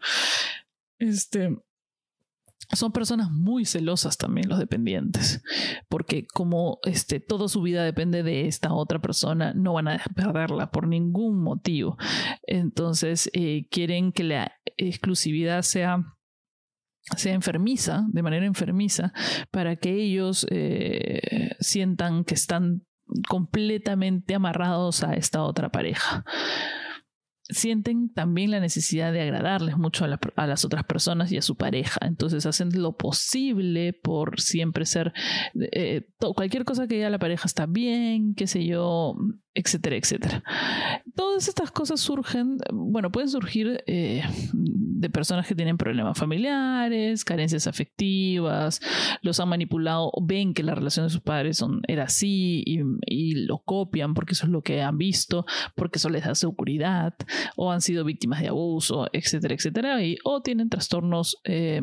Este, 1.00 1.58
son 2.74 2.92
personas 2.92 3.32
muy 3.32 3.66
celosas 3.66 4.18
también 4.18 4.50
los 4.50 4.60
dependientes, 4.60 5.42
porque 5.88 6.28
como 6.28 6.80
este, 6.84 7.20
toda 7.20 7.48
su 7.48 7.62
vida 7.62 7.84
depende 7.84 8.24
de 8.24 8.48
esta 8.48 8.74
otra 8.74 9.00
persona, 9.00 9.54
no 9.54 9.74
van 9.74 9.88
a 9.88 10.00
perderla 10.16 10.72
por 10.72 10.88
ningún 10.88 11.42
motivo. 11.42 11.98
Entonces 12.44 13.30
eh, 13.34 13.68
quieren 13.70 14.12
que 14.12 14.24
la 14.24 14.52
exclusividad 14.78 15.62
sea 15.62 16.04
sea 17.16 17.34
enfermiza, 17.34 18.06
de 18.10 18.22
manera 18.22 18.46
enfermiza, 18.46 19.14
para 19.50 19.78
que 19.78 19.94
ellos 19.94 20.46
eh, 20.50 21.52
sientan 21.62 22.26
que 22.26 22.34
están 22.34 22.86
completamente 23.30 24.36
amarrados 24.36 25.04
a 25.04 25.14
esta 25.14 25.42
otra 25.44 25.70
pareja 25.70 26.26
sienten 27.50 28.12
también 28.14 28.52
la 28.52 28.60
necesidad 28.60 29.14
de 29.14 29.22
agradarles 29.22 29.78
mucho 29.78 30.06
a, 30.06 30.48
las 30.48 30.66
otras 30.66 30.84
personas 30.84 31.32
y 31.32 31.38
a 31.38 31.42
su 31.42 31.56
pareja. 31.56 32.00
Entonces 32.06 32.46
hacen 32.46 32.70
lo 32.82 32.96
posible 32.96 33.94
por 33.94 34.40
siempre 34.42 34.86
ser... 34.86 35.14
Eh, 35.72 36.08
cualquier 36.36 36.66
cosa 36.66 36.88
que 36.88 36.96
diga 36.96 37.10
la 37.10 37.20
pareja 37.20 37.46
está 37.46 37.66
bien, 37.66 38.34
qué 38.36 38.48
sé 38.48 38.66
yo, 38.66 39.16
etcétera, 39.54 39.96
etcétera. 39.96 40.44
Todas 41.16 41.48
estas 41.48 41.72
cosas 41.72 42.00
surgen, 42.00 42.58
bueno, 42.72 43.12
pueden 43.12 43.30
surgir 43.30 43.84
eh, 43.88 44.24
de 45.00 45.10
personas 45.10 45.48
que 45.48 45.56
tienen 45.56 45.78
problemas 45.78 46.18
familiares, 46.18 47.24
carencias 47.24 47.68
afectivas, 47.68 48.82
los 49.22 49.40
han 49.40 49.50
manipulado, 49.50 50.12
ven 50.22 50.54
que 50.54 50.64
la 50.64 50.76
relación 50.76 51.06
de 51.06 51.12
sus 51.12 51.22
padres 51.22 51.58
son, 51.58 51.82
era 51.88 52.04
así 52.04 52.64
y, 52.66 53.38
lo 53.48 53.60
copian 53.60 54.14
porque 54.14 54.34
eso 54.34 54.46
es 54.46 54.52
lo 54.52 54.62
que 54.62 54.82
han 54.82 54.98
visto, 54.98 55.46
porque 55.76 56.00
eso 56.00 56.10
les 56.10 56.26
da 56.26 56.34
seguridad, 56.34 57.14
o 57.56 57.72
han 57.72 57.82
sido 57.82 58.04
víctimas 58.04 58.42
de 58.42 58.48
abuso, 58.48 59.08
etcétera, 59.14 59.54
etcétera, 59.54 60.04
y, 60.04 60.18
o 60.24 60.42
tienen 60.42 60.70
trastornos 60.70 61.38
eh, 61.44 61.82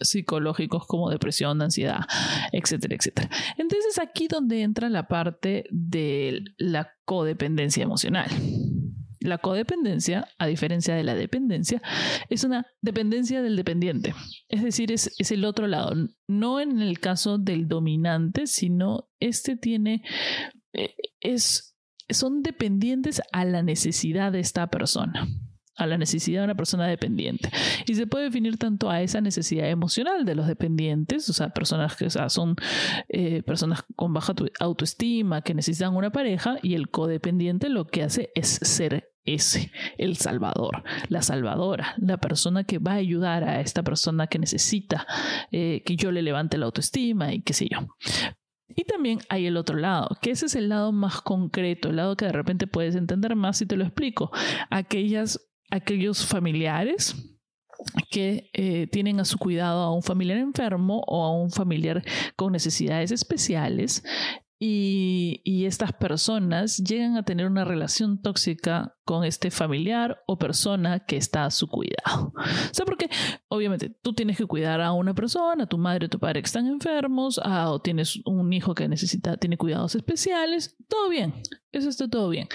psicológicos 0.00 0.86
como 0.86 1.10
depresión, 1.10 1.60
ansiedad, 1.62 2.00
etcétera, 2.52 2.94
etcétera. 2.94 3.30
Entonces 3.56 3.98
aquí 3.98 4.28
donde 4.28 4.62
entra 4.62 4.88
la 4.88 5.08
parte 5.08 5.64
de 5.70 6.42
la 6.58 6.92
codependencia 7.04 7.82
emocional. 7.82 8.28
La 9.22 9.38
codependencia, 9.38 10.28
a 10.38 10.46
diferencia 10.46 10.94
de 10.94 11.02
la 11.02 11.14
dependencia, 11.14 11.82
es 12.28 12.44
una 12.44 12.66
dependencia 12.80 13.42
del 13.42 13.56
dependiente. 13.56 14.14
Es 14.48 14.62
decir, 14.62 14.92
es, 14.92 15.14
es, 15.18 15.30
el 15.30 15.44
otro 15.44 15.66
lado. 15.66 15.94
No 16.28 16.60
en 16.60 16.80
el 16.80 17.00
caso 17.00 17.38
del 17.38 17.68
dominante, 17.68 18.46
sino 18.46 19.08
este 19.20 19.56
tiene. 19.56 20.02
Eh, 20.72 20.94
es, 21.20 21.76
son 22.08 22.42
dependientes 22.42 23.22
a 23.32 23.44
la 23.44 23.62
necesidad 23.62 24.32
de 24.32 24.40
esta 24.40 24.68
persona 24.68 25.28
a 25.76 25.86
la 25.86 25.98
necesidad 25.98 26.40
de 26.40 26.44
una 26.44 26.54
persona 26.54 26.86
dependiente. 26.86 27.50
Y 27.86 27.94
se 27.94 28.06
puede 28.06 28.24
definir 28.24 28.58
tanto 28.58 28.90
a 28.90 29.02
esa 29.02 29.20
necesidad 29.20 29.68
emocional 29.68 30.24
de 30.24 30.34
los 30.34 30.46
dependientes, 30.46 31.28
o 31.28 31.32
sea, 31.32 31.50
personas 31.50 31.96
que 31.96 32.10
son 32.10 32.56
eh, 33.08 33.42
personas 33.42 33.84
con 33.96 34.12
baja 34.12 34.34
autoestima, 34.60 35.42
que 35.42 35.54
necesitan 35.54 35.96
una 35.96 36.10
pareja, 36.10 36.58
y 36.62 36.74
el 36.74 36.90
codependiente 36.90 37.68
lo 37.68 37.86
que 37.86 38.02
hace 38.02 38.30
es 38.34 38.48
ser 38.48 39.12
ese, 39.24 39.70
el 39.98 40.16
salvador, 40.16 40.82
la 41.08 41.22
salvadora, 41.22 41.94
la 41.98 42.18
persona 42.18 42.64
que 42.64 42.78
va 42.78 42.92
a 42.92 42.96
ayudar 42.96 43.44
a 43.44 43.60
esta 43.60 43.82
persona 43.82 44.26
que 44.26 44.38
necesita 44.38 45.06
eh, 45.52 45.82
que 45.86 45.96
yo 45.96 46.10
le 46.10 46.22
levante 46.22 46.58
la 46.58 46.66
autoestima 46.66 47.32
y 47.32 47.42
qué 47.42 47.52
sé 47.52 47.68
yo. 47.70 47.86
Y 48.74 48.84
también 48.84 49.20
hay 49.28 49.46
el 49.46 49.56
otro 49.56 49.76
lado, 49.76 50.16
que 50.20 50.30
ese 50.30 50.46
es 50.46 50.54
el 50.54 50.68
lado 50.70 50.92
más 50.92 51.20
concreto, 51.20 51.90
el 51.90 51.96
lado 51.96 52.16
que 52.16 52.24
de 52.24 52.32
repente 52.32 52.66
puedes 52.66 52.94
entender 52.94 53.36
más 53.36 53.58
si 53.58 53.66
te 53.66 53.76
lo 53.76 53.84
explico. 53.84 54.30
Aquellas 54.70 55.51
aquellos 55.72 56.26
familiares 56.26 57.16
que 58.10 58.50
eh, 58.52 58.86
tienen 58.92 59.18
a 59.18 59.24
su 59.24 59.38
cuidado 59.38 59.80
a 59.82 59.92
un 59.92 60.02
familiar 60.02 60.38
enfermo 60.38 61.02
o 61.06 61.24
a 61.24 61.34
un 61.34 61.50
familiar 61.50 62.04
con 62.36 62.52
necesidades 62.52 63.10
especiales 63.10 64.04
y, 64.64 65.40
y, 65.42 65.66
estas 65.66 65.92
personas 65.92 66.76
llegan 66.76 67.16
a 67.16 67.24
tener 67.24 67.48
una 67.48 67.64
relación 67.64 68.22
tóxica 68.22 68.94
con 69.04 69.24
este 69.24 69.50
familiar 69.50 70.22
o 70.28 70.38
persona 70.38 71.00
que 71.00 71.16
está 71.16 71.46
a 71.46 71.50
su 71.50 71.66
cuidado. 71.66 72.32
O 72.36 72.74
sea, 72.74 72.86
porque 72.86 73.10
obviamente 73.48 73.90
tú 73.90 74.14
tienes 74.14 74.36
que 74.36 74.46
cuidar 74.46 74.80
a 74.80 74.92
una 74.92 75.14
persona, 75.14 75.66
tu 75.66 75.78
madre 75.78 76.06
o 76.06 76.08
tu 76.08 76.20
padre 76.20 76.42
que 76.42 76.46
están 76.46 76.68
enfermos, 76.68 77.40
ah, 77.42 77.72
o 77.72 77.80
tienes 77.80 78.20
un 78.24 78.52
hijo 78.52 78.72
que 78.72 78.86
necesita, 78.86 79.36
tiene 79.36 79.56
cuidados 79.56 79.96
especiales, 79.96 80.76
todo 80.88 81.08
bien, 81.08 81.34
eso 81.72 81.88
está 81.88 82.06
todo 82.06 82.28
bien. 82.28 82.46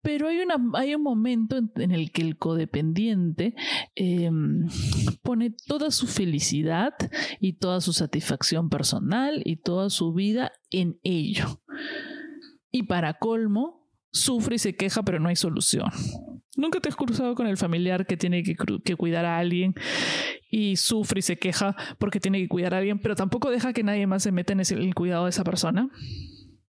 Pero 0.00 0.28
hay, 0.28 0.38
una, 0.40 0.56
hay 0.74 0.94
un 0.94 1.02
momento 1.02 1.56
en, 1.56 1.90
el 1.90 2.12
que 2.12 2.22
el 2.22 2.36
codependiente 2.38 3.54
em, 3.96 4.68
pone 5.22 5.54
toda 5.66 5.90
su 5.90 6.06
felicidad 6.06 6.94
y 7.40 7.54
toda 7.54 7.80
su 7.80 7.92
satisfacción 7.92 8.70
personal 8.70 9.42
y 9.44 9.56
toda 9.56 9.90
su 9.90 10.12
vida 10.14 10.52
en 10.70 10.98
ello. 11.02 11.60
Y 12.70 12.84
para 12.84 13.14
colmo, 13.14 13.88
sufre 14.12 14.56
y 14.56 14.58
se 14.58 14.76
queja, 14.76 15.02
pero 15.02 15.18
no 15.18 15.28
hay 15.28 15.36
solución. 15.36 15.90
Nunca 16.56 16.80
te 16.80 16.88
has 16.88 16.96
cruzado 16.96 17.34
con 17.34 17.46
el 17.46 17.56
familiar 17.56 18.06
que 18.06 18.16
tiene 18.16 18.42
que, 18.42 18.56
que, 18.84 18.96
cuidar 18.96 19.24
a 19.24 19.38
alguien 19.38 19.74
y 20.50 20.76
sufre 20.76 21.20
y 21.20 21.22
se 21.22 21.38
queja 21.38 21.76
porque 21.98 22.20
tiene 22.20 22.40
que 22.40 22.48
cuidar 22.48 22.74
a 22.74 22.78
alguien, 22.78 22.98
pero 22.98 23.14
tampoco 23.14 23.50
deja 23.50 23.72
que 23.72 23.84
nadie 23.84 24.06
más 24.06 24.22
se 24.22 24.32
meta 24.32 24.52
en 24.52 24.60
el 24.60 24.94
cuidado 24.94 25.24
de 25.24 25.30
esa 25.30 25.44
persona. 25.44 25.88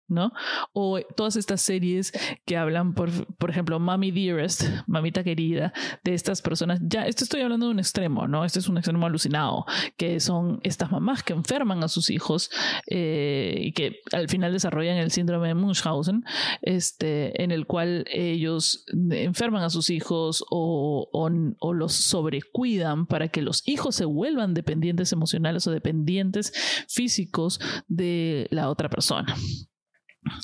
¿No? 0.09 0.31
O 0.73 0.99
todas 1.15 1.35
estas 1.35 1.61
series 1.61 2.11
que 2.45 2.57
hablan, 2.57 2.93
por, 2.93 3.09
por 3.37 3.49
ejemplo, 3.49 3.79
Mommy 3.79 4.11
Dearest, 4.11 4.63
mamita 4.87 5.23
querida, 5.23 5.73
de 6.03 6.13
estas 6.13 6.41
personas, 6.41 6.79
ya, 6.81 7.05
esto 7.05 7.23
estoy 7.23 7.41
hablando 7.41 7.67
de 7.67 7.71
un 7.71 7.79
extremo, 7.79 8.27
¿no? 8.27 8.45
Este 8.45 8.59
es 8.59 8.67
un 8.67 8.77
extremo 8.77 9.05
alucinado, 9.05 9.65
que 9.97 10.19
son 10.19 10.59
estas 10.63 10.91
mamás 10.91 11.23
que 11.23 11.33
enferman 11.33 11.83
a 11.83 11.87
sus 11.87 12.09
hijos 12.09 12.49
eh, 12.87 13.55
y 13.59 13.71
que 13.73 14.01
al 14.11 14.29
final 14.29 14.53
desarrollan 14.53 14.97
el 14.97 15.11
síndrome 15.11 15.49
de 15.49 15.53
Munchausen, 15.55 16.23
este, 16.61 17.41
en 17.43 17.51
el 17.51 17.65
cual 17.65 18.05
ellos 18.11 18.85
enferman 19.11 19.63
a 19.63 19.69
sus 19.69 19.89
hijos 19.89 20.43
o, 20.49 21.09
o, 21.11 21.29
o 21.59 21.73
los 21.73 21.93
sobrecuidan 21.93 23.05
para 23.05 23.27
que 23.29 23.41
los 23.41 23.67
hijos 23.67 23.95
se 23.95 24.05
vuelvan 24.05 24.53
dependientes 24.53 25.11
emocionales 25.11 25.67
o 25.67 25.71
dependientes 25.71 26.53
físicos 26.87 27.59
de 27.87 28.47
la 28.51 28.69
otra 28.69 28.89
persona. 28.89 29.35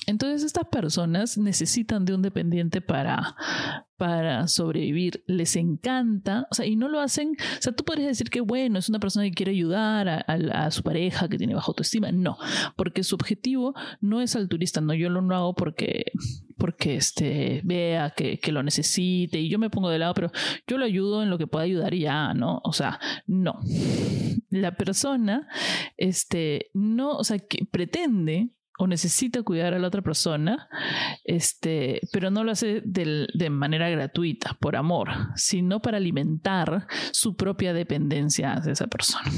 Entonces 0.07 0.43
estas 0.43 0.65
personas 0.65 1.37
necesitan 1.37 2.05
de 2.05 2.13
un 2.13 2.21
dependiente 2.21 2.79
para, 2.81 3.35
para 3.97 4.47
sobrevivir. 4.47 5.23
Les 5.27 5.55
encanta, 5.55 6.47
o 6.49 6.55
sea, 6.55 6.65
y 6.65 6.75
no 6.75 6.87
lo 6.87 6.99
hacen, 6.99 7.35
o 7.57 7.61
sea, 7.61 7.73
tú 7.73 7.83
podrías 7.83 8.07
decir 8.07 8.29
que 8.29 8.41
bueno, 8.41 8.79
es 8.79 8.87
una 8.89 8.99
persona 8.99 9.25
que 9.25 9.33
quiere 9.33 9.51
ayudar 9.51 10.07
a, 10.27 10.71
su 10.71 10.81
pareja 10.83 11.27
que 11.27 11.37
tiene 11.37 11.55
baja 11.55 11.67
autoestima. 11.67 12.11
No, 12.11 12.37
porque 12.75 13.03
su 13.03 13.15
objetivo 13.15 13.73
no 13.99 14.21
es 14.21 14.35
altruista, 14.35 14.79
no, 14.81 14.93
yo 14.93 15.09
lo 15.09 15.21
no 15.21 15.35
hago 15.35 15.55
porque, 15.55 16.11
porque 16.57 16.95
este, 16.95 17.61
vea 17.63 18.11
que, 18.11 18.39
que 18.39 18.51
lo 18.51 18.63
necesite 18.63 19.39
y 19.39 19.49
yo 19.49 19.59
me 19.59 19.69
pongo 19.69 19.89
de 19.89 19.99
lado, 19.99 20.13
pero 20.13 20.31
yo 20.67 20.77
lo 20.77 20.85
ayudo 20.85 21.21
en 21.21 21.29
lo 21.29 21.37
que 21.37 21.47
pueda 21.47 21.65
ayudar 21.65 21.93
y 21.93 22.01
ya, 22.01 22.33
¿no? 22.33 22.61
O 22.63 22.71
sea, 22.73 22.99
no. 23.27 23.59
La 24.49 24.77
persona, 24.77 25.47
este, 25.97 26.69
no, 26.73 27.17
o 27.17 27.23
sea, 27.23 27.39
que 27.39 27.65
pretende 27.65 28.51
o 28.77 28.87
necesita 28.87 29.43
cuidar 29.43 29.73
a 29.73 29.79
la 29.79 29.87
otra 29.87 30.01
persona, 30.01 30.67
este, 31.23 32.01
pero 32.11 32.29
no 32.29 32.43
lo 32.43 32.51
hace 32.51 32.81
de, 32.83 33.49
manera 33.49 33.89
gratuita, 33.89 34.57
por 34.59 34.75
amor, 34.75 35.09
sino 35.35 35.81
para 35.81 35.97
alimentar 35.97 36.87
su 37.11 37.35
propia 37.35 37.73
dependencia 37.73 38.55
de 38.63 38.71
esa 38.71 38.87
persona. 38.87 39.31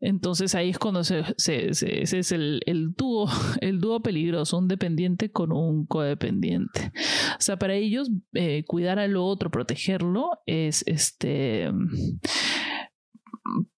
Entonces 0.00 0.54
ahí 0.54 0.70
es 0.70 0.78
cuando 0.78 1.04
se, 1.04 1.24
es 1.36 2.32
el, 2.32 2.94
dúo, 2.96 3.28
el 3.60 3.80
dúo 3.80 4.00
peligroso, 4.00 4.58
un 4.58 4.68
dependiente 4.68 5.30
con 5.30 5.52
un 5.52 5.86
codependiente. 5.86 6.92
O 7.38 7.40
sea, 7.40 7.58
para 7.58 7.74
ellos 7.74 8.10
eh, 8.34 8.64
cuidar 8.66 8.98
al 8.98 9.16
otro, 9.16 9.50
protegerlo, 9.50 10.30
es 10.46 10.82
este 10.86 11.70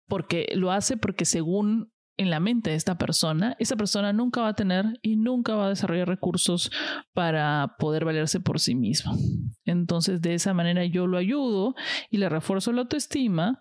porque 0.09 0.47
lo 0.55 0.73
hace 0.73 0.97
porque 0.97 1.27
según 1.27 1.93
en 2.19 2.31
la 2.31 2.41
mente 2.41 2.71
de 2.71 2.77
esta 2.77 2.99
persona, 2.99 3.57
esa 3.59 3.77
persona 3.77 4.13
nunca 4.13 4.43
va 4.43 4.49
a 4.49 4.55
tener 4.55 4.99
y 5.03 5.17
nunca 5.17 5.55
va 5.55 5.67
a 5.67 5.69
desarrollar 5.71 6.09
recursos 6.09 6.71
para 7.15 7.77
poder 7.79 8.05
valerse 8.05 8.41
por 8.41 8.61
sí 8.61 8.75
mismo. 8.75 9.17
Entonces, 9.65 10.21
de 10.21 10.35
esa 10.35 10.53
manera 10.53 10.85
yo 10.85 11.07
lo 11.07 11.17
ayudo 11.17 11.75
y 12.11 12.19
le 12.19 12.29
refuerzo 12.29 12.73
la 12.73 12.83
autoestima, 12.83 13.61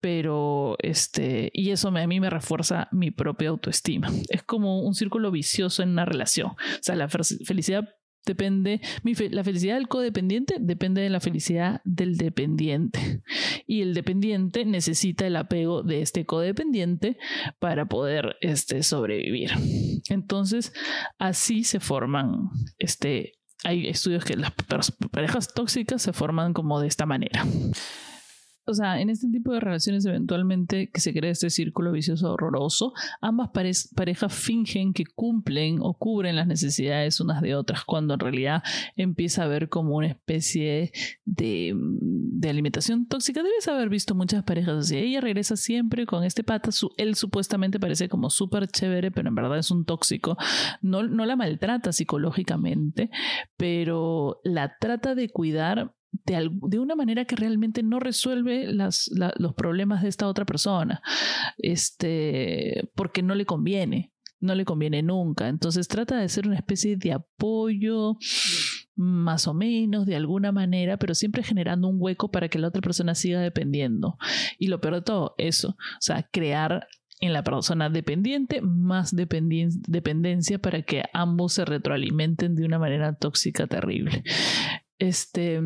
pero 0.00 0.76
este, 0.80 1.50
y 1.54 1.70
eso 1.70 1.88
a 1.88 2.06
mí 2.06 2.20
me 2.20 2.30
refuerza 2.30 2.88
mi 2.92 3.10
propia 3.10 3.48
autoestima. 3.48 4.08
Es 4.28 4.42
como 4.42 4.82
un 4.82 4.94
círculo 4.94 5.30
vicioso 5.30 5.82
en 5.82 5.90
una 5.90 6.04
relación. 6.04 6.48
O 6.50 6.82
sea, 6.82 6.96
la 6.96 7.08
felicidad 7.08 7.88
depende, 8.24 8.80
la 9.30 9.44
felicidad 9.44 9.76
del 9.76 9.88
codependiente 9.88 10.56
depende 10.60 11.00
de 11.00 11.10
la 11.10 11.20
felicidad 11.20 11.80
del 11.84 12.16
dependiente. 12.16 13.22
Y 13.66 13.80
el 13.82 13.94
dependiente 13.94 14.64
necesita 14.64 15.26
el 15.26 15.36
apego 15.36 15.82
de 15.82 16.02
este 16.02 16.26
codependiente 16.26 17.18
para 17.58 17.86
poder 17.86 18.36
este, 18.40 18.82
sobrevivir. 18.82 19.52
Entonces, 20.08 20.72
así 21.18 21.64
se 21.64 21.80
forman, 21.80 22.50
este, 22.78 23.38
hay 23.64 23.86
estudios 23.86 24.24
que 24.24 24.36
las 24.36 24.52
parejas 25.10 25.52
tóxicas 25.54 26.02
se 26.02 26.12
forman 26.12 26.52
como 26.52 26.80
de 26.80 26.88
esta 26.88 27.06
manera 27.06 27.44
o 28.66 28.74
sea, 28.74 29.00
en 29.00 29.10
este 29.10 29.28
tipo 29.28 29.52
de 29.52 29.60
relaciones 29.60 30.04
eventualmente 30.06 30.90
que 30.90 31.00
se 31.00 31.12
crea 31.12 31.30
este 31.30 31.50
círculo 31.50 31.92
vicioso 31.92 32.32
horroroso, 32.32 32.92
ambas 33.20 33.50
parejas 33.94 34.32
fingen 34.32 34.92
que 34.92 35.04
cumplen 35.04 35.78
o 35.80 35.94
cubren 35.94 36.36
las 36.36 36.46
necesidades 36.46 37.20
unas 37.20 37.42
de 37.42 37.54
otras, 37.54 37.84
cuando 37.84 38.14
en 38.14 38.20
realidad 38.20 38.62
empieza 38.96 39.42
a 39.42 39.44
haber 39.46 39.68
como 39.68 39.96
una 39.96 40.08
especie 40.08 40.92
de, 41.24 41.74
de 41.74 42.48
alimentación 42.50 43.06
tóxica. 43.06 43.42
Debes 43.42 43.68
haber 43.68 43.88
visto 43.88 44.14
muchas 44.14 44.44
parejas 44.44 44.76
así. 44.78 44.96
Ella 44.96 45.20
regresa 45.20 45.56
siempre 45.56 46.06
con 46.06 46.24
este 46.24 46.44
pata, 46.44 46.70
él 46.96 47.14
supuestamente 47.14 47.78
parece 47.78 48.08
como 48.08 48.30
súper 48.30 48.66
chévere, 48.68 49.10
pero 49.10 49.28
en 49.28 49.34
verdad 49.34 49.58
es 49.58 49.70
un 49.70 49.84
tóxico. 49.84 50.36
No, 50.80 51.02
no 51.02 51.26
la 51.26 51.36
maltrata 51.36 51.92
psicológicamente, 51.92 53.10
pero 53.56 54.40
la 54.44 54.76
trata 54.78 55.14
de 55.14 55.28
cuidar 55.28 55.94
de, 56.24 56.78
una 56.78 56.94
manera 56.94 57.24
que 57.24 57.36
realmente 57.36 57.82
no 57.82 58.00
resuelve 58.00 58.72
las, 58.72 59.10
los 59.36 59.54
problemas 59.54 60.02
de 60.02 60.08
esta 60.08 60.28
otra 60.28 60.44
persona, 60.44 61.02
este, 61.58 62.90
porque 62.94 63.22
no 63.22 63.34
le 63.34 63.46
conviene, 63.46 64.12
no 64.40 64.54
le 64.54 64.64
conviene 64.64 65.02
nunca. 65.02 65.48
Entonces 65.48 65.88
trata 65.88 66.18
de 66.18 66.28
ser 66.28 66.46
una 66.46 66.56
especie 66.56 66.96
de 66.96 67.12
apoyo, 67.12 68.16
más 68.96 69.48
o 69.48 69.54
menos, 69.54 70.06
de 70.06 70.16
alguna 70.16 70.52
manera, 70.52 70.98
pero 70.98 71.14
siempre 71.14 71.42
generando 71.42 71.88
un 71.88 71.96
hueco 71.98 72.30
para 72.30 72.48
que 72.48 72.58
la 72.58 72.68
otra 72.68 72.82
persona 72.82 73.14
siga 73.14 73.40
dependiendo. 73.40 74.16
Y 74.58 74.68
lo 74.68 74.80
peor 74.80 74.96
de 74.96 75.02
todo, 75.02 75.34
eso, 75.38 75.70
o 75.70 76.00
sea, 76.00 76.28
crear 76.30 76.86
en 77.20 77.32
la 77.32 77.42
persona 77.42 77.88
dependiente 77.88 78.60
más 78.60 79.14
dependencia 79.14 80.58
para 80.58 80.82
que 80.82 81.04
ambos 81.12 81.54
se 81.54 81.64
retroalimenten 81.64 82.54
de 82.54 82.64
una 82.64 82.78
manera 82.78 83.14
tóxica 83.14 83.66
terrible. 83.66 84.24
Este, 85.04 85.60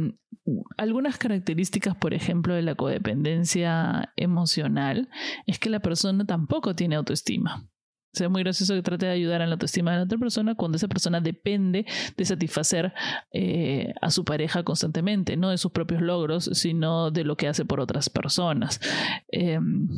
algunas 0.77 1.16
características, 1.16 1.96
por 1.96 2.12
ejemplo, 2.12 2.55
de 2.55 2.62
la 2.62 2.74
codependencia 2.74 4.12
emocional 4.16 5.09
es 5.46 5.61
que 5.61 5.70
la 5.70 5.79
persona 5.79 6.24
tampoco 6.24 6.74
tiene 6.74 6.96
autoestima. 6.96 7.68
O 8.14 8.16
sea, 8.18 8.27
es 8.27 8.33
muy 8.33 8.42
gracioso 8.42 8.74
que 8.74 8.83
trate 8.83 9.07
de 9.07 9.12
ayudar 9.12 9.42
a 9.42 9.46
la 9.46 9.53
autoestima 9.53 9.92
de 9.92 9.98
la 9.98 10.03
otra 10.05 10.18
persona 10.18 10.57
cuando 10.57 10.77
esa 10.77 10.88
persona 10.88 11.20
depende 11.20 11.87
de 12.16 12.24
satisfacer 12.24 12.92
eh, 13.33 13.92
a 14.01 14.11
su 14.11 14.24
pareja 14.24 14.64
constantemente, 14.64 15.37
no 15.37 15.51
de 15.51 15.59
sus 15.59 15.70
propios 15.70 16.03
logros, 16.03 16.51
sino 16.55 17.12
de 17.12 17.22
lo 17.22 17.37
que 17.37 17.46
hace 17.46 17.64
por 17.64 17.79
otras 17.79 18.11
personas. 18.11 18.81
Em, 19.29 19.88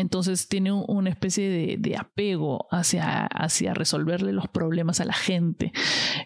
entonces 0.00 0.48
tiene 0.48 0.72
una 0.72 1.10
especie 1.10 1.76
de, 1.76 1.96
apego 1.96 2.66
hacia, 2.70 3.26
hacia, 3.26 3.74
resolverle 3.74 4.32
los 4.32 4.48
problemas 4.48 5.00
a 5.00 5.04
la 5.04 5.12
gente. 5.12 5.72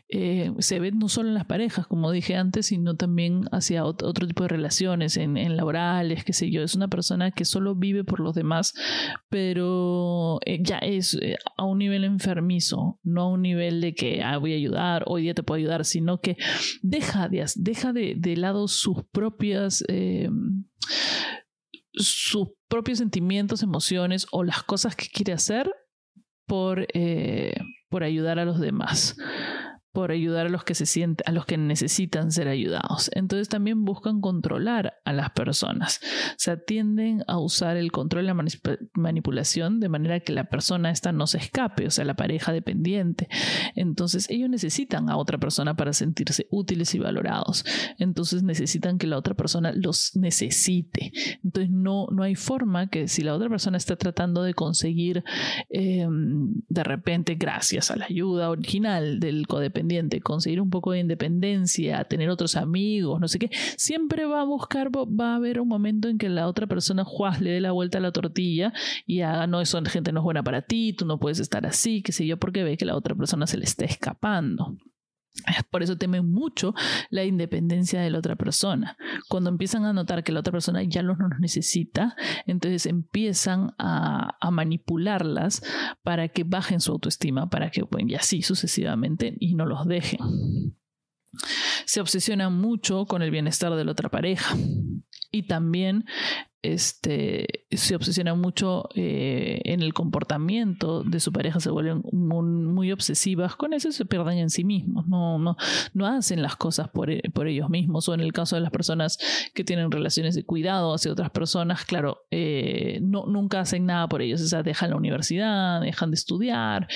Eh, 0.08 0.52
se 0.60 0.78
ve 0.78 0.92
no 0.92 1.08
solo 1.08 1.28
en 1.28 1.34
las 1.34 1.46
parejas, 1.46 1.86
como 1.86 2.12
dije 2.12 2.36
antes, 2.36 2.66
sino 2.66 2.96
también 2.96 3.44
hacia 3.50 3.84
otro, 3.84 4.12
tipo 4.26 4.44
de 4.44 4.48
relaciones, 4.48 5.16
en, 5.16 5.56
laborales, 5.56 6.24
qué 6.24 6.32
sé 6.32 6.50
yo. 6.50 6.62
Es 6.62 6.74
una 6.74 6.88
persona 6.88 7.32
que 7.32 7.44
solo 7.44 7.74
vive 7.74 8.04
por 8.04 8.20
los 8.20 8.34
demás, 8.34 8.72
pero 9.28 10.38
eh, 10.46 10.60
ya 10.62 10.78
es 10.78 11.14
eh, 11.14 11.36
a 11.56 11.64
un 11.64 11.78
nivel 11.78 12.04
enfermizo, 12.04 13.00
no 13.02 13.22
a 13.22 13.28
un 13.28 13.42
nivel 13.42 13.80
de 13.80 13.94
que 13.94 14.22
ah, 14.22 14.38
voy 14.38 14.52
a 14.52 14.56
ayudar, 14.56 15.04
hoy 15.06 15.22
día 15.22 15.34
te 15.34 15.42
puedo 15.42 15.58
ayudar, 15.58 15.84
sino 15.84 16.20
que 16.20 16.36
deja 16.82 17.28
de, 17.28 17.44
deja 17.56 17.92
de, 17.92 18.14
de 18.16 18.36
lado 18.36 18.68
sus 18.68 19.02
propias 19.10 19.84
sus 21.96 22.48
propios 22.68 22.98
sentimientos, 22.98 23.62
emociones 23.62 24.26
o 24.30 24.44
las 24.44 24.62
cosas 24.62 24.96
que 24.96 25.08
quiere 25.08 25.32
hacer 25.32 25.72
por, 26.46 26.86
eh, 26.94 27.54
por 27.88 28.04
ayudar 28.04 28.38
a 28.38 28.44
los 28.44 28.60
demás 28.60 29.16
por 29.96 30.10
ayudar 30.10 30.44
a 30.44 30.50
los 30.50 30.62
que 30.62 30.74
se 30.74 30.84
sienten, 30.84 31.24
a 31.26 31.32
los 31.32 31.46
que 31.46 31.56
necesitan 31.56 32.30
ser 32.30 32.48
ayudados. 32.48 33.10
Entonces 33.14 33.48
también 33.48 33.86
buscan 33.86 34.20
controlar 34.20 35.00
a 35.06 35.14
las 35.14 35.30
personas. 35.30 36.02
O 36.32 36.34
sea, 36.36 36.58
tienden 36.58 37.24
a 37.26 37.38
usar 37.38 37.78
el 37.78 37.90
control 37.92 38.24
y 38.24 38.26
la 38.26 38.36
manipulación 38.92 39.80
de 39.80 39.88
manera 39.88 40.20
que 40.20 40.34
la 40.34 40.50
persona 40.50 40.90
esta 40.90 41.12
no 41.12 41.26
se 41.26 41.38
escape, 41.38 41.86
o 41.86 41.90
sea, 41.90 42.04
la 42.04 42.12
pareja 42.12 42.52
dependiente. 42.52 43.28
Entonces 43.74 44.28
ellos 44.28 44.50
necesitan 44.50 45.08
a 45.08 45.16
otra 45.16 45.38
persona 45.38 45.78
para 45.78 45.94
sentirse 45.94 46.46
útiles 46.50 46.94
y 46.94 46.98
valorados. 46.98 47.64
Entonces 47.98 48.42
necesitan 48.42 48.98
que 48.98 49.06
la 49.06 49.16
otra 49.16 49.32
persona 49.32 49.72
los 49.72 50.14
necesite. 50.14 51.10
Entonces 51.42 51.70
no, 51.70 52.06
no 52.12 52.22
hay 52.22 52.34
forma 52.34 52.88
que 52.88 53.08
si 53.08 53.22
la 53.22 53.34
otra 53.34 53.48
persona 53.48 53.78
está 53.78 53.96
tratando 53.96 54.42
de 54.42 54.52
conseguir 54.52 55.24
em, 55.70 56.52
de 56.68 56.84
repente, 56.84 57.36
gracias 57.36 57.90
a 57.90 57.96
la 57.96 58.04
ayuda 58.04 58.50
original 58.50 59.20
del 59.20 59.46
codependiente, 59.46 59.85
conseguir 60.22 60.60
un 60.60 60.70
poco 60.70 60.92
de 60.92 61.00
independencia, 61.00 62.04
tener 62.04 62.30
otros 62.30 62.56
amigos, 62.56 63.20
no 63.20 63.28
sé 63.28 63.38
qué, 63.38 63.50
siempre 63.76 64.26
va 64.26 64.42
a 64.42 64.44
buscar, 64.44 64.90
va 64.94 65.32
a 65.32 65.36
haber 65.36 65.60
un 65.60 65.68
momento 65.68 66.08
en 66.08 66.18
que 66.18 66.28
la 66.28 66.48
otra 66.48 66.66
persona 66.66 67.04
juaz, 67.04 67.40
le 67.40 67.50
dé 67.50 67.60
la 67.60 67.72
vuelta 67.72 67.98
a 67.98 68.00
la 68.00 68.12
tortilla 68.12 68.72
y 69.06 69.20
haga, 69.20 69.46
no, 69.46 69.60
eso 69.60 69.80
gente 69.86 70.12
no 70.12 70.20
es 70.20 70.24
buena 70.24 70.42
para 70.42 70.62
ti, 70.62 70.92
tú 70.92 71.06
no 71.06 71.18
puedes 71.18 71.38
estar 71.38 71.66
así, 71.66 72.02
qué 72.02 72.12
sé 72.12 72.26
yo, 72.26 72.38
porque 72.38 72.64
ve 72.64 72.76
que 72.76 72.84
la 72.84 72.96
otra 72.96 73.14
persona 73.14 73.46
se 73.46 73.58
le 73.58 73.64
está 73.64 73.84
escapando. 73.84 74.76
Por 75.70 75.82
eso 75.82 75.96
temen 75.96 76.30
mucho 76.30 76.74
la 77.10 77.24
independencia 77.24 78.00
de 78.00 78.10
la 78.10 78.18
otra 78.18 78.36
persona. 78.36 78.96
Cuando 79.28 79.50
empiezan 79.50 79.84
a 79.84 79.92
notar 79.92 80.24
que 80.24 80.32
la 80.32 80.40
otra 80.40 80.52
persona 80.52 80.82
ya 80.82 81.02
los 81.02 81.18
necesita, 81.40 82.16
entonces 82.46 82.86
empiezan 82.86 83.74
a, 83.78 84.38
manipularlas 84.50 85.62
para 86.02 86.28
que 86.28 86.44
bajen 86.44 86.80
su 86.80 86.92
autoestima, 86.92 87.50
para 87.50 87.70
que, 87.70 87.82
bueno, 87.82 88.08
y 88.10 88.14
así 88.14 88.42
sucesivamente, 88.42 89.36
y 89.38 89.54
no 89.54 89.66
los 89.66 89.86
dejen. 89.86 90.20
Se 91.84 92.00
obsesionan 92.00 92.58
mucho 92.58 93.04
con 93.04 93.20
el 93.22 93.30
bienestar 93.30 93.74
de 93.74 93.84
la 93.84 93.92
otra 93.92 94.08
pareja. 94.08 94.56
Y 95.30 95.44
también 95.44 96.04
este, 96.74 97.66
se 97.70 97.94
obsesionan 97.94 98.40
mucho 98.40 98.88
eh, 98.94 99.60
en 99.64 99.82
el 99.82 99.94
comportamiento 99.94 101.04
de 101.04 101.20
su 101.20 101.32
pareja, 101.32 101.60
se 101.60 101.70
vuelven 101.70 102.02
muy, 102.12 102.92
obsesivas 102.92 103.56
con 103.56 103.72
eso 103.72 103.90
se 103.90 104.04
pierden 104.04 104.38
en 104.38 104.50
sí 104.50 104.64
mismos, 104.64 105.06
no, 105.06 105.38
no, 105.38 105.56
no 105.92 106.06
hacen 106.06 106.40
las 106.40 106.56
cosas 106.56 106.88
por, 106.88 107.10
eh, 107.10 107.22
por, 107.34 107.48
ellos 107.48 107.68
mismos 107.68 108.08
o 108.08 108.14
en 108.14 108.20
el 108.20 108.32
caso 108.32 108.56
de 108.56 108.62
las 108.62 108.70
personas 108.70 109.18
que 109.54 109.64
tienen 109.64 109.90
relaciones 109.90 110.34
de 110.34 110.44
cuidado 110.44 110.94
hacia 110.94 111.12
otras 111.12 111.30
personas, 111.30 111.84
claro, 111.84 112.26
eh, 112.30 113.00
no, 113.02 113.26
nunca 113.26 113.60
hacen 113.60 113.86
nada 113.86 114.08
por 114.08 114.22
ellos, 114.22 114.40
o 114.40 114.46
sea, 114.46 114.62
dejan 114.62 114.90
la 114.90 114.96
universidad, 114.96 115.80
dejan 115.80 116.10
de 116.10 116.14
estudiar 116.14 116.88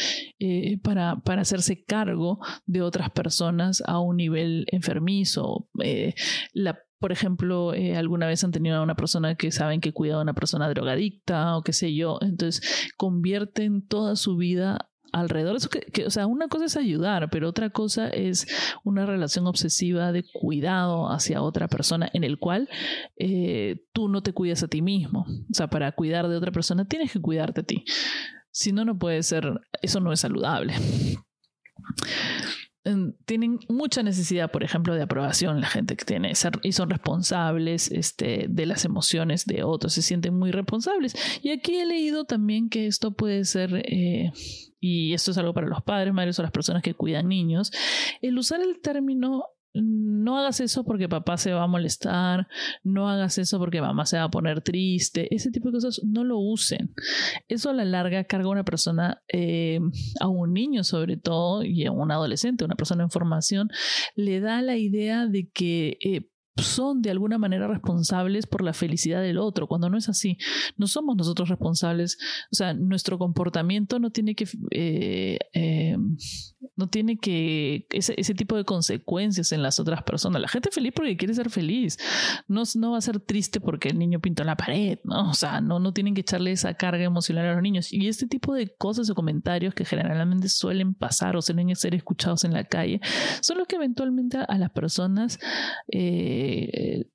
para, 0.83 1.21
para 1.21 1.43
hacerse 1.43 1.85
cargo 1.85 2.38
de 2.66 2.83
otras 2.83 3.11
personas 3.11 3.83
a 3.87 4.01
un 4.01 4.16
nivel 4.16 4.64
enfermizo. 4.71 5.69
la 6.53 6.79
por 7.01 7.13
ejemplo, 7.13 7.73
eh, 7.73 7.97
alguna 7.97 8.27
vez 8.27 8.45
han 8.45 8.53
tenido 8.53 8.77
a 8.77 8.83
una 8.83 8.95
persona 8.95 9.35
que 9.35 9.51
saben 9.51 9.81
que 9.81 9.93
cuida 9.93 10.17
a 10.17 10.21
una 10.21 10.35
persona 10.35 10.69
drogadicta 10.69 11.57
o 11.57 11.63
qué 11.63 11.73
sé 11.73 11.95
yo, 11.95 12.19
entonces 12.21 12.93
convierten 12.99 13.87
toda 13.87 14.17
su 14.17 14.37
vida 14.37 14.91
alrededor. 15.13 15.57
Eso 15.57 15.71
que, 15.71 16.05
o 16.07 16.11
sea, 16.11 16.27
una 16.27 16.49
cosa 16.49 16.67
es 16.67 16.77
ayudar, 16.77 17.31
pero 17.31 17.49
otra 17.49 17.71
cosa 17.71 18.09
es 18.09 18.47
una 18.85 19.07
relación 19.07 19.47
obsesiva 19.47 20.13
de 20.13 20.25
cuidado 20.31 21.11
hacia 21.11 21.41
otra 21.41 21.69
persona 21.69 22.11
en 22.13 22.23
el 22.23 22.39
cual 22.39 22.69
eh, 23.17 23.83
tú 23.93 24.09
no 24.09 24.23
te 24.23 24.35
cuidas 24.35 24.63
a 24.63 24.69
ti 24.69 24.83
mismo. 24.83 25.25
O 25.27 25.55
sea, 25.55 25.69
para 25.69 25.93
cuidar 25.93 26.29
de 26.29 26.37
otra 26.37 26.53
persona 26.53 26.85
tienes 26.85 27.13
que 27.13 27.21
cuidarte 27.21 27.63
a 27.63 27.65
ti. 27.65 27.85
Si 28.51 28.73
no, 28.73 28.85
no 28.85 28.99
puede 28.99 29.23
ser, 29.23 29.61
eso 29.81 30.01
no 30.01 30.13
es 30.13 30.21
saludable 30.21 30.75
tienen 33.27 33.59
mucha 33.69 34.03
necesidad, 34.03 34.51
por 34.51 34.64
ejemplo, 34.64 34.95
de 34.95 35.03
aprobación 35.03 35.61
la 35.61 35.69
gente 35.69 35.97
que 35.97 36.05
tiene 36.05 36.33
y 36.62 36.73
son 36.73 36.90
responsables 36.90 37.90
este, 37.90 38.47
de 38.49 38.66
las 38.66 38.85
emociones 38.85 39.45
de 39.45 39.62
otros, 39.64 39.93
se 39.93 40.03
sienten 40.03 40.38
muy 40.38 40.51
responsables. 40.51 41.14
Y 41.43 41.51
aquí 41.51 41.77
he 41.77 41.85
leído 41.85 42.25
también 42.25 42.71
que 42.71 42.87
esto 42.87 43.12
puede 43.12 43.45
ser, 43.45 43.83
eh, 43.85 44.33
y 44.81 45.12
esto 45.12 45.31
es 45.31 45.38
algo 45.38 45.53
para 45.53 45.66
los 45.66 45.83
padres, 45.83 46.14
madres 46.14 46.38
o 46.38 46.43
las 46.43 46.53
personas 46.53 46.83
que 46.83 46.95
cuidan 46.95 47.29
niños, 47.29 47.71
el 48.23 48.38
usar 48.38 48.62
el 48.62 48.81
término 48.81 49.45
no 49.75 50.39
hagas 50.39 50.61
eso 50.61 50.85
porque 50.85 51.09
papá 51.09 51.37
se 51.37 51.53
va 51.53 51.63
a 51.63 51.69
molestar, 51.69 52.49
no 52.83 53.09
hagas 53.09 53.39
eso 53.39 53.59
porque 53.59 53.81
mamá 53.81 54.07
se 54.07 54.19
va 54.19 54.25
a 54.25 54.31
poner 54.31 54.63
triste, 54.63 55.35
ese 55.35 55.51
tipo 55.51 55.69
de 55.69 55.75
cosas 55.75 56.01
no 56.05 56.25
lo 56.25 56.39
usen. 56.39 56.95
Eso 57.49 57.71
a 57.71 57.75
la 57.75 57.85
larga 57.85 58.25
carga 58.25 58.47
a 58.49 58.53
una 58.53 58.65
persona, 58.65 59.23
eh, 59.29 59.81
a 60.21 60.29
un 60.29 60.53
niño 60.53 60.85
sobre 60.85 61.17
todo, 61.17 61.63
y 61.65 61.87
a 61.87 61.93
un 61.93 62.11
adolescente, 62.11 62.65
una 62.65 62.75
persona 62.75 63.05
en 63.05 63.11
formación, 63.11 63.71
le 64.15 64.41
da 64.41 64.63
la 64.63 64.77
idea 64.77 65.27
de 65.27 65.49
que 65.49 65.99
eh, 66.03 66.29
son 66.61 67.03
de 67.03 67.11
alguna 67.11 67.38
manera 67.38 67.68
responsables 67.68 68.46
por 68.46 68.62
la 68.62 68.73
felicidad 68.73 69.23
del 69.23 69.38
otro, 69.38 69.66
cuando 69.66 69.90
no 69.90 69.99
es 69.99 70.09
así. 70.09 70.38
No 70.77 70.87
somos 70.87 71.16
nosotros 71.16 71.49
responsables, 71.49 72.18
o 72.53 72.55
sea, 72.55 72.75
nuestro 72.75 73.18
comportamiento 73.18 73.99
no 73.99 74.11
tiene 74.11 74.35
que, 74.35 74.49
eh, 74.70 75.38
eh, 75.53 75.96
no 76.77 76.88
tiene 76.88 77.18
que, 77.18 77.87
ese, 77.90 78.14
ese, 78.16 78.35
tipo 78.35 78.57
de 78.57 78.64
consecuencias 78.64 79.53
en 79.53 79.62
las 79.62 79.81
otras 79.81 80.03
personas. 80.03 80.40
La 80.40 80.49
gente 80.49 80.70
feliz 80.70 80.92
porque 80.94 81.16
quiere 81.16 81.35
ser 81.35 81.51
feliz, 81.51 81.99
no, 82.49 82.62
no 82.77 82.92
va 82.92 82.99
a 82.99 83.03
ser 83.03 83.20
triste 83.20 83.61
porque 83.61 83.88
el 83.88 83.99
niño 83.99 84.20
pintó 84.20 84.42
en 84.42 84.46
la 84.46 84.57
pared, 84.57 84.99
¿no? 85.05 85.31
O 85.31 85.35
sea, 85.35 85.61
no, 85.61 85.79
no 85.79 85.92
tienen 85.92 86.14
que 86.14 86.23
echarle 86.23 86.53
esa 86.53 86.75
carga 86.75 87.05
emocional 87.05 87.46
a 87.46 87.55
los 87.55 87.62
niños. 87.62 87.92
Y 87.92 88.09
este 88.09 88.27
tipo 88.27 88.55
de 88.55 88.75
cosas 88.77 89.11
o 89.11 89.14
comentarios 89.14 89.75
que 89.75 89.85
generalmente 89.85 90.49
suelen 90.49 90.94
pasar 90.94 91.37
o 91.37 91.42
suelen 91.42 91.75
ser 91.77 91.94
escuchados 91.94 92.44
en 92.44 92.53
la 92.53 92.64
calle, 92.64 93.01
son 93.42 93.59
los 93.59 93.66
que 93.66 93.77
eventualmente 93.77 94.38
a, 94.38 94.59
las 94.59 94.70
personas... 94.70 95.38
Eh, 95.88 96.50
eh, 96.51 97.07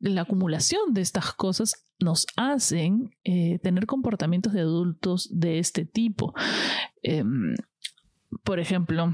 la 0.00 0.22
acumulación 0.22 0.94
de 0.94 1.00
estas 1.00 1.32
cosas 1.32 1.84
nos 2.00 2.26
hacen 2.36 3.10
eh, 3.24 3.58
tener 3.60 3.86
comportamientos 3.86 4.52
de 4.52 4.60
adultos 4.60 5.28
de 5.30 5.58
este 5.58 5.84
tipo. 5.84 6.34
Em, 7.02 7.54
por 8.42 8.58
ejemplo, 8.58 9.12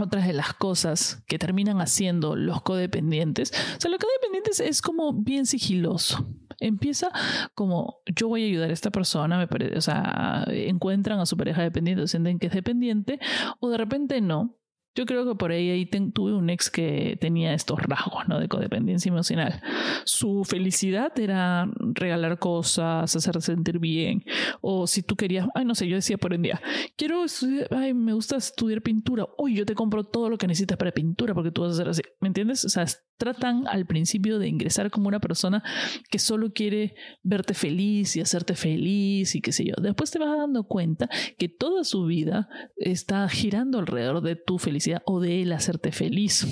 otras 0.00 0.26
de 0.26 0.32
las 0.32 0.54
cosas 0.54 1.22
que 1.26 1.38
terminan 1.38 1.80
haciendo 1.80 2.36
los 2.36 2.62
codependientes, 2.62 3.52
o 3.76 3.80
sea, 3.80 3.90
los 3.90 4.00
codependientes 4.00 4.60
es 4.60 4.82
como 4.82 5.12
bien 5.12 5.46
sigiloso. 5.46 6.26
Empieza 6.58 7.10
como 7.54 8.00
yo 8.14 8.28
voy 8.28 8.44
a 8.44 8.46
ayudar 8.46 8.70
a 8.70 8.72
esta 8.74 8.90
persona, 8.90 9.38
me 9.38 9.48
parece, 9.48 9.78
o 9.78 9.80
sea, 9.80 10.44
encuentran 10.48 11.18
a 11.18 11.26
su 11.26 11.36
pareja 11.36 11.62
dependiente, 11.62 12.06
sienten 12.06 12.38
que 12.38 12.48
es 12.48 12.52
dependiente, 12.52 13.18
o 13.60 13.70
de 13.70 13.78
repente 13.78 14.20
no, 14.20 14.59
yo 14.94 15.06
creo 15.06 15.24
que 15.24 15.36
por 15.36 15.52
ahí, 15.52 15.70
ahí 15.70 15.86
tuve 15.86 16.34
un 16.34 16.50
ex 16.50 16.68
que 16.68 17.16
tenía 17.20 17.54
estos 17.54 17.80
rasgos 17.80 18.26
¿no? 18.26 18.40
de 18.40 18.48
codependencia 18.48 19.08
emocional. 19.08 19.62
Su 20.04 20.44
felicidad 20.44 21.16
era 21.18 21.70
regalar 21.94 22.38
cosas, 22.38 23.14
hacer 23.14 23.40
sentir 23.40 23.78
bien. 23.78 24.24
O 24.60 24.88
si 24.88 25.02
tú 25.02 25.14
querías, 25.14 25.46
ay, 25.54 25.64
no 25.64 25.76
sé, 25.76 25.86
yo 25.86 25.94
decía 25.94 26.18
por 26.18 26.32
un 26.32 26.42
día, 26.42 26.60
quiero 26.96 27.24
estudiar, 27.24 27.68
ay, 27.70 27.94
me 27.94 28.12
gusta 28.14 28.36
estudiar 28.36 28.82
pintura. 28.82 29.28
Uy, 29.38 29.54
yo 29.54 29.64
te 29.64 29.74
compro 29.74 30.04
todo 30.04 30.28
lo 30.28 30.38
que 30.38 30.48
necesitas 30.48 30.76
para 30.76 30.90
pintura 30.90 31.34
porque 31.34 31.52
tú 31.52 31.62
vas 31.62 31.70
a 31.70 31.74
hacer 31.74 31.88
así. 31.88 32.02
¿Me 32.20 32.26
entiendes? 32.26 32.64
O 32.64 32.68
sea, 32.68 32.84
tratan 33.16 33.68
al 33.68 33.86
principio 33.86 34.38
de 34.38 34.48
ingresar 34.48 34.90
como 34.90 35.06
una 35.06 35.20
persona 35.20 35.62
que 36.10 36.18
solo 36.18 36.52
quiere 36.52 36.94
verte 37.22 37.54
feliz 37.54 38.16
y 38.16 38.20
hacerte 38.20 38.54
feliz 38.54 39.34
y 39.34 39.40
qué 39.40 39.52
sé 39.52 39.64
yo. 39.64 39.74
Después 39.80 40.10
te 40.10 40.18
vas 40.18 40.36
dando 40.36 40.64
cuenta 40.64 41.08
que 41.38 41.48
toda 41.48 41.84
su 41.84 42.06
vida 42.06 42.48
está 42.76 43.28
girando 43.28 43.78
alrededor 43.78 44.22
de 44.22 44.36
tu 44.36 44.58
felicidad 44.58 44.79
o 45.06 45.20
de 45.20 45.42
él 45.42 45.52
hacerte 45.52 45.92
feliz. 45.92 46.46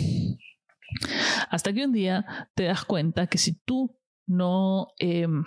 Hasta 1.50 1.72
que 1.72 1.84
un 1.84 1.92
día 1.92 2.50
te 2.54 2.64
das 2.64 2.84
cuenta 2.84 3.26
que 3.26 3.38
si 3.38 3.54
tú 3.64 3.96
no... 4.26 4.88
Em, 4.98 5.44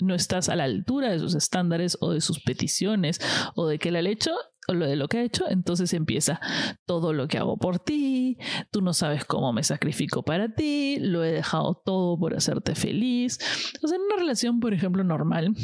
no 0.00 0.14
estás 0.14 0.48
a 0.48 0.56
la 0.56 0.64
altura 0.64 1.12
de 1.12 1.18
sus 1.18 1.34
estándares 1.34 1.96
o 2.00 2.10
de 2.10 2.20
sus 2.20 2.40
peticiones 2.40 3.20
o 3.54 3.66
de 3.66 3.78
que 3.78 3.88
él 3.90 3.96
ha 3.96 4.00
hecho, 4.00 4.32
lo 4.72 4.86
de 4.86 4.96
lo 4.96 5.08
que 5.08 5.18
ha 5.18 5.22
hecho, 5.22 5.44
entonces 5.48 5.92
empieza 5.92 6.40
todo 6.86 7.12
lo 7.12 7.28
que 7.28 7.38
hago 7.38 7.58
por 7.58 7.78
ti, 7.78 8.38
tú 8.70 8.80
no 8.80 8.94
sabes 8.94 9.24
cómo 9.24 9.52
me 9.52 9.62
sacrifico 9.62 10.22
para 10.22 10.54
ti, 10.54 10.98
lo 11.00 11.24
he 11.24 11.32
dejado 11.32 11.82
todo 11.84 12.18
por 12.18 12.34
hacerte 12.34 12.74
feliz. 12.74 13.38
O 13.82 13.88
sea, 13.88 13.96
en 13.96 14.02
una 14.02 14.16
relación, 14.16 14.60
por 14.60 14.72
ejemplo, 14.72 15.04
normal, 15.04 15.54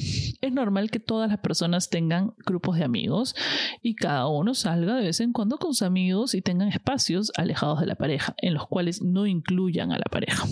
es 0.40 0.52
normal 0.52 0.90
que 0.90 1.00
todas 1.00 1.30
las 1.30 1.38
personas 1.38 1.88
tengan 1.88 2.34
grupos 2.44 2.76
de 2.76 2.84
amigos 2.84 3.34
y 3.82 3.94
cada 3.94 4.26
uno 4.26 4.54
salga 4.54 4.96
de 4.96 5.04
vez 5.04 5.20
en 5.20 5.32
cuando 5.32 5.58
con 5.58 5.74
sus 5.74 5.82
amigos 5.82 6.34
y 6.34 6.42
tengan 6.42 6.68
espacios 6.68 7.32
alejados 7.36 7.80
de 7.80 7.86
la 7.86 7.94
pareja, 7.94 8.34
en 8.38 8.54
los 8.54 8.66
cuales 8.66 9.02
no 9.02 9.26
incluyan 9.26 9.92
a 9.92 9.98
la 9.98 10.04
pareja. 10.10 10.44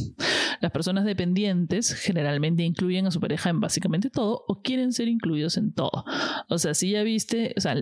Las 0.61 0.73
personas 0.73 1.05
dependientes 1.05 1.95
generalmente 1.95 2.63
incluyen 2.65 3.07
a 3.07 3.11
su 3.11 3.21
pareja 3.21 3.51
en 3.51 3.61
básicamente 3.61 4.11
todo 4.11 4.45
o 4.49 4.63
quieren 4.63 4.93
ser 4.93 5.09
incluidos 5.09 5.57
en 5.57 5.73
todo. 5.73 6.05
O 6.49 6.59
sea, 6.59 6.75
si 6.75 6.91
ya 6.91 7.03
viste, 7.03 7.55
o 7.57 7.61
sea, 7.61 7.77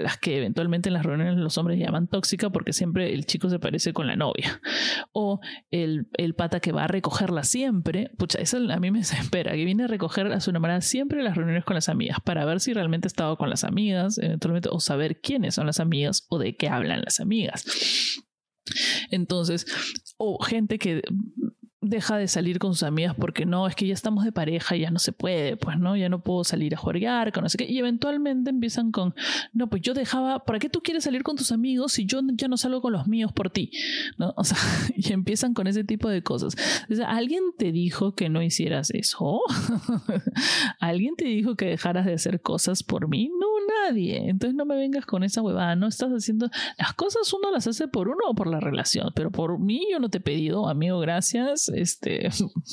las 0.00 0.18
que 0.18 0.38
eventualmente 0.38 0.88
en 0.88 0.94
las 0.94 1.04
reuniones 1.04 1.36
los 1.36 1.58
hombres 1.58 1.78
llaman 1.78 2.08
tóxica 2.08 2.50
porque 2.50 2.72
siempre 2.72 3.12
el 3.12 3.26
chico 3.26 3.50
se 3.50 3.58
parece 3.58 3.92
con 3.92 4.06
la 4.06 4.16
novia. 4.16 4.60
O 5.12 5.40
el, 5.70 6.08
el 6.16 6.34
pata 6.34 6.60
que 6.60 6.72
va 6.72 6.84
a 6.84 6.88
recogerla 6.88 7.44
siempre, 7.44 8.10
pucha, 8.18 8.38
eso 8.38 8.56
a 8.56 8.80
mí 8.80 8.90
me 8.90 8.98
desespera, 9.00 9.52
que 9.52 9.64
viene 9.64 9.84
a 9.84 9.86
recoger 9.86 10.26
a 10.28 10.40
su 10.40 10.50
enamorada 10.50 10.80
siempre 10.80 11.22
las 11.22 11.36
reuniones 11.36 11.64
con 11.64 11.74
las 11.74 11.88
amigas 11.88 12.18
para 12.24 12.44
ver 12.44 12.60
si 12.60 12.72
realmente 12.72 13.06
ha 13.06 13.08
estado 13.08 13.36
con 13.36 13.50
las 13.50 13.64
amigas, 13.64 14.18
eventualmente, 14.18 14.68
o 14.70 14.80
saber 14.80 15.20
quiénes 15.20 15.54
son 15.54 15.66
las 15.66 15.80
amigas 15.80 16.26
o 16.28 16.38
de 16.38 16.56
qué 16.56 16.68
hablan 16.68 17.02
las 17.02 17.20
amigas. 17.20 17.64
Entonces, 19.10 19.66
o 20.16 20.42
gente 20.42 20.78
que 20.78 21.02
deja 21.88 22.16
de 22.16 22.28
salir 22.28 22.58
con 22.58 22.74
sus 22.74 22.82
amigas 22.82 23.14
porque 23.14 23.46
no, 23.46 23.66
es 23.66 23.74
que 23.74 23.86
ya 23.86 23.94
estamos 23.94 24.24
de 24.24 24.32
pareja 24.32 24.76
ya 24.76 24.90
no 24.90 24.98
se 24.98 25.12
puede, 25.12 25.56
pues 25.56 25.78
no, 25.78 25.96
ya 25.96 26.08
no 26.08 26.20
puedo 26.22 26.44
salir 26.44 26.74
a 26.74 26.78
jugar, 26.78 27.32
con 27.32 27.42
no 27.42 27.48
sé 27.48 27.58
qué. 27.58 27.64
Y 27.64 27.78
eventualmente 27.78 28.50
empiezan 28.50 28.92
con, 28.92 29.14
no, 29.52 29.68
pues 29.68 29.82
yo 29.82 29.94
dejaba, 29.94 30.44
¿para 30.44 30.58
qué 30.58 30.68
tú 30.68 30.80
quieres 30.82 31.04
salir 31.04 31.22
con 31.22 31.36
tus 31.36 31.52
amigos 31.52 31.92
si 31.92 32.06
yo 32.06 32.20
ya 32.34 32.48
no 32.48 32.56
salgo 32.56 32.80
con 32.80 32.92
los 32.92 33.06
míos 33.06 33.32
por 33.32 33.50
ti? 33.50 33.70
¿No? 34.18 34.34
O 34.46 34.48
sea, 34.48 34.58
y 34.94 35.12
empiezan 35.12 35.54
con 35.54 35.66
ese 35.66 35.82
tipo 35.82 36.08
de 36.08 36.22
cosas. 36.22 36.54
O 36.90 36.94
sea, 36.94 37.08
¿alguien 37.08 37.42
te 37.56 37.72
dijo 37.72 38.14
que 38.14 38.28
no 38.28 38.42
hicieras 38.42 38.90
eso? 38.90 39.40
¿Alguien 40.80 41.16
te 41.16 41.24
dijo 41.24 41.56
que 41.56 41.64
dejaras 41.66 42.06
de 42.06 42.12
hacer 42.12 42.40
cosas 42.40 42.82
por 42.82 43.08
mí? 43.08 43.28
No, 43.28 43.55
nadie. 43.66 44.28
Entonces 44.28 44.54
no 44.54 44.64
me 44.64 44.76
vengas 44.76 45.06
con 45.06 45.24
esa 45.24 45.42
huevada. 45.42 45.76
No 45.76 45.88
estás 45.88 46.10
haciendo. 46.10 46.48
Las 46.78 46.94
cosas 46.94 47.32
uno 47.32 47.50
las 47.50 47.66
hace 47.66 47.88
por 47.88 48.08
uno 48.08 48.20
o 48.28 48.34
por 48.34 48.46
la 48.46 48.60
relación. 48.60 49.12
Pero 49.14 49.30
por 49.30 49.58
mí 49.58 49.86
yo 49.90 49.98
no 49.98 50.08
te 50.08 50.18
he 50.18 50.20
pedido, 50.20 50.68
amigo, 50.68 50.98
gracias. 50.98 51.68
Este, 51.68 52.28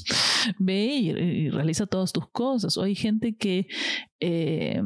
ve 0.60 0.86
y, 0.86 1.49
realiza 1.49 1.86
todas 1.86 2.12
tus 2.12 2.29
cosas. 2.29 2.77
O 2.77 2.84
hay 2.84 2.95
gente 2.95 3.36
que 3.36 3.67
eh, 4.19 4.82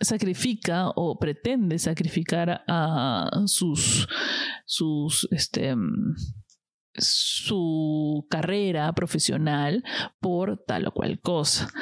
sacrifica 0.00 0.90
o 0.90 1.18
pretende 1.18 1.78
sacrificar 1.78 2.64
a 2.66 3.30
sus. 3.46 4.08
sus. 4.66 5.28
este 5.30 5.74
su 6.94 8.26
carrera 8.28 8.92
profesional 8.92 9.82
por 10.20 10.62
tal 10.66 10.88
o 10.88 10.92
cual 10.92 11.20
cosa 11.20 11.72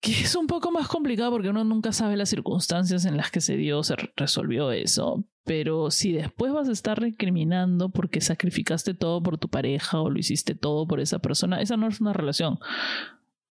que 0.00 0.12
es 0.12 0.34
un 0.36 0.46
poco 0.46 0.70
más 0.70 0.88
complicado 0.88 1.30
porque 1.32 1.48
uno 1.48 1.64
nunca 1.64 1.92
sabe 1.92 2.16
las 2.16 2.28
circunstancias 2.28 3.04
en 3.04 3.16
las 3.16 3.30
que 3.30 3.40
se 3.40 3.56
dio, 3.56 3.82
se 3.82 3.96
resolvió 4.16 4.70
eso. 4.70 5.24
Pero 5.44 5.90
si 5.90 6.12
después 6.12 6.52
vas 6.52 6.68
a 6.68 6.72
estar 6.72 7.00
recriminando 7.00 7.88
porque 7.88 8.20
sacrificaste 8.20 8.94
todo 8.94 9.22
por 9.22 9.38
tu 9.38 9.48
pareja 9.48 10.00
o 10.00 10.10
lo 10.10 10.18
hiciste 10.18 10.54
todo 10.54 10.86
por 10.86 11.00
esa 11.00 11.18
persona, 11.18 11.60
esa 11.60 11.76
no 11.76 11.88
es 11.88 12.00
una 12.00 12.12
relación. 12.12 12.58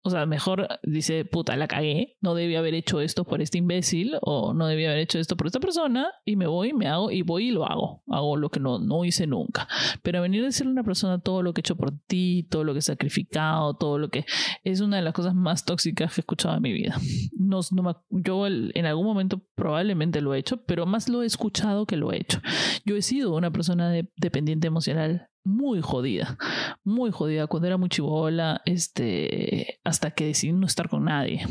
O 0.03 0.09
sea, 0.09 0.25
mejor 0.25 0.67
dice, 0.83 1.25
puta, 1.25 1.55
la 1.55 1.67
cagué, 1.67 2.17
no 2.21 2.33
debía 2.33 2.59
haber 2.59 2.73
hecho 2.73 3.01
esto 3.01 3.23
por 3.23 3.41
este 3.41 3.59
imbécil 3.59 4.17
o 4.21 4.53
no 4.53 4.65
debía 4.65 4.89
haber 4.89 5.01
hecho 5.01 5.19
esto 5.19 5.37
por 5.37 5.45
esta 5.47 5.59
persona 5.59 6.11
y 6.25 6.35
me 6.35 6.47
voy, 6.47 6.73
me 6.73 6.87
hago 6.87 7.11
y 7.11 7.21
voy 7.21 7.49
y 7.49 7.51
lo 7.51 7.65
hago. 7.65 8.03
Hago 8.07 8.35
lo 8.35 8.49
que 8.49 8.59
no, 8.59 8.79
no 8.79 9.05
hice 9.05 9.27
nunca. 9.27 9.67
Pero 10.01 10.21
venir 10.21 10.41
a 10.41 10.45
decirle 10.45 10.71
a 10.71 10.73
una 10.73 10.83
persona 10.83 11.19
todo 11.19 11.43
lo 11.43 11.53
que 11.53 11.59
he 11.59 11.63
hecho 11.63 11.75
por 11.75 11.91
ti, 12.07 12.47
todo 12.49 12.63
lo 12.63 12.73
que 12.73 12.79
he 12.79 12.83
sacrificado, 12.83 13.75
todo 13.75 13.99
lo 13.99 14.09
que 14.09 14.25
es 14.63 14.81
una 14.81 14.97
de 14.97 15.03
las 15.03 15.13
cosas 15.13 15.35
más 15.35 15.65
tóxicas 15.65 16.13
que 16.13 16.21
he 16.21 16.23
escuchado 16.23 16.55
en 16.55 16.61
mi 16.61 16.73
vida. 16.73 16.97
No, 17.37 17.59
no 17.71 18.05
yo 18.09 18.47
en 18.47 18.85
algún 18.85 19.05
momento 19.05 19.41
probablemente 19.55 20.21
lo 20.21 20.33
he 20.33 20.39
hecho, 20.39 20.63
pero 20.65 20.85
más 20.85 21.09
lo 21.09 21.21
he 21.21 21.25
escuchado 21.25 21.85
que 21.85 21.97
lo 21.97 22.11
he 22.11 22.17
hecho. 22.17 22.39
Yo 22.85 22.95
he 22.95 23.01
sido 23.01 23.35
una 23.35 23.51
persona 23.51 23.91
dependiente 24.15 24.67
emocional 24.67 25.30
muy 25.43 25.81
jodida, 25.81 26.37
muy 26.83 27.11
jodida 27.11 27.47
cuando 27.47 27.67
era 27.67 27.77
muy 27.77 27.89
chivola, 27.89 28.61
este, 28.65 29.79
hasta 29.83 30.11
que 30.11 30.25
decidí 30.25 30.53
no 30.53 30.65
estar 30.65 30.89
con 30.89 31.05
nadie. 31.05 31.45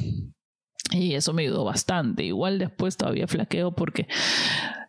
Y 0.93 1.15
eso 1.15 1.33
me 1.33 1.43
ayudó 1.43 1.65
bastante. 1.65 2.25
Igual 2.25 2.59
después 2.59 2.97
todavía 2.97 3.29
flaqueo 3.29 3.73
porque 3.73 4.09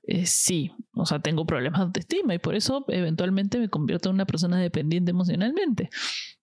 eh, 0.04 0.26
sí, 0.26 0.72
o 0.94 1.06
sea, 1.06 1.20
tengo 1.20 1.46
problemas 1.46 1.80
de 1.80 1.86
autoestima 1.86 2.34
y 2.34 2.40
por 2.40 2.56
eso 2.56 2.86
eventualmente 2.88 3.60
me 3.60 3.70
convierto 3.70 4.10
en 4.10 4.16
una 4.16 4.26
persona 4.26 4.60
dependiente 4.60 5.12
emocionalmente 5.12 5.90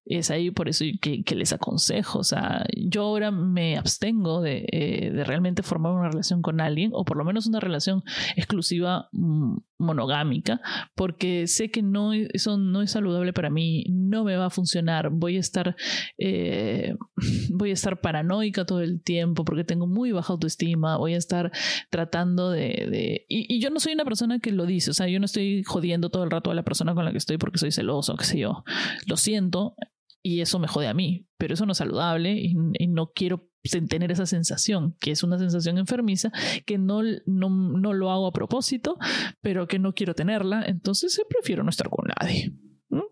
es 0.08 0.30
ahí 0.30 0.50
por 0.50 0.68
eso 0.68 0.84
que, 1.00 1.22
que, 1.22 1.34
les 1.34 1.52
aconsejo. 1.52 2.20
O 2.20 2.24
sea, 2.24 2.66
yo 2.74 3.02
ahora 3.02 3.30
me 3.30 3.76
abstengo 3.76 4.40
de, 4.40 4.66
eh, 4.72 5.10
de, 5.10 5.24
realmente 5.24 5.62
formar 5.62 5.92
una 5.92 6.08
relación 6.08 6.40
con 6.40 6.60
alguien, 6.60 6.90
o 6.94 7.04
por 7.04 7.18
lo 7.18 7.24
menos 7.24 7.46
una 7.46 7.60
relación 7.60 8.02
exclusiva 8.36 9.08
mm, 9.12 9.58
monogámica, 9.78 10.60
porque 10.94 11.46
sé 11.46 11.70
que 11.70 11.82
no, 11.82 12.12
eso 12.12 12.58
no 12.58 12.82
es 12.82 12.90
saludable 12.90 13.32
para 13.32 13.50
mí, 13.50 13.84
no 13.88 14.24
me 14.24 14.36
va 14.36 14.46
a 14.46 14.50
funcionar, 14.50 15.10
voy 15.10 15.36
a 15.36 15.40
estar, 15.40 15.76
eh, 16.18 16.96
voy 17.50 17.70
a 17.70 17.74
estar 17.74 18.00
paranoica 18.00 18.64
todo 18.64 18.80
el 18.80 19.02
tiempo 19.02 19.44
porque 19.44 19.64
tengo 19.64 19.86
muy 19.86 20.12
baja 20.12 20.32
autoestima, 20.32 20.96
voy 20.96 21.14
a 21.14 21.18
estar 21.18 21.52
tratando 21.90 22.50
de... 22.50 22.88
de 22.90 23.26
y, 23.28 23.54
y, 23.54 23.60
yo 23.60 23.70
no 23.70 23.80
soy 23.80 23.92
una 23.92 24.04
persona 24.04 24.38
que 24.38 24.52
lo 24.52 24.66
dice, 24.66 24.90
o 24.90 24.94
sea, 24.94 25.08
yo 25.08 25.18
no 25.20 25.26
estoy 25.26 25.62
jodiendo 25.64 26.10
todo 26.10 26.24
el 26.24 26.30
rato 26.30 26.50
a 26.50 26.54
la 26.54 26.64
persona 26.64 26.94
con 26.94 27.04
la 27.04 27.12
que 27.12 27.18
estoy 27.18 27.38
porque 27.38 27.58
soy 27.58 27.72
celoso, 27.72 28.16
qué 28.16 28.24
sé 28.24 28.38
yo. 28.38 28.64
Lo 29.06 29.16
siento, 29.16 29.74
y 30.22 30.40
eso 30.40 30.58
me 30.58 30.68
jode 30.68 30.88
a 30.88 30.94
mí, 30.94 31.26
pero 31.38 31.54
eso 31.54 31.64
no 31.64 31.72
es 31.72 31.78
saludable 31.78 32.32
y, 32.32 32.54
no 32.88 33.12
quiero 33.14 33.47
tener 33.88 34.12
esa 34.12 34.26
sensación, 34.26 34.96
que 35.00 35.10
es 35.10 35.22
una 35.22 35.38
sensación 35.38 35.78
enfermiza, 35.78 36.30
que 36.66 36.78
no, 36.78 37.02
no, 37.26 37.50
no, 37.50 37.92
lo 37.92 38.10
hago 38.10 38.26
a 38.26 38.32
propósito, 38.32 38.98
pero 39.40 39.66
que 39.66 39.78
no 39.78 39.94
quiero 39.94 40.14
tenerla, 40.14 40.64
entonces 40.66 41.20
prefiero 41.28 41.62
no 41.62 41.70
estar 41.70 41.88
con 41.88 42.06
nadie. 42.20 42.52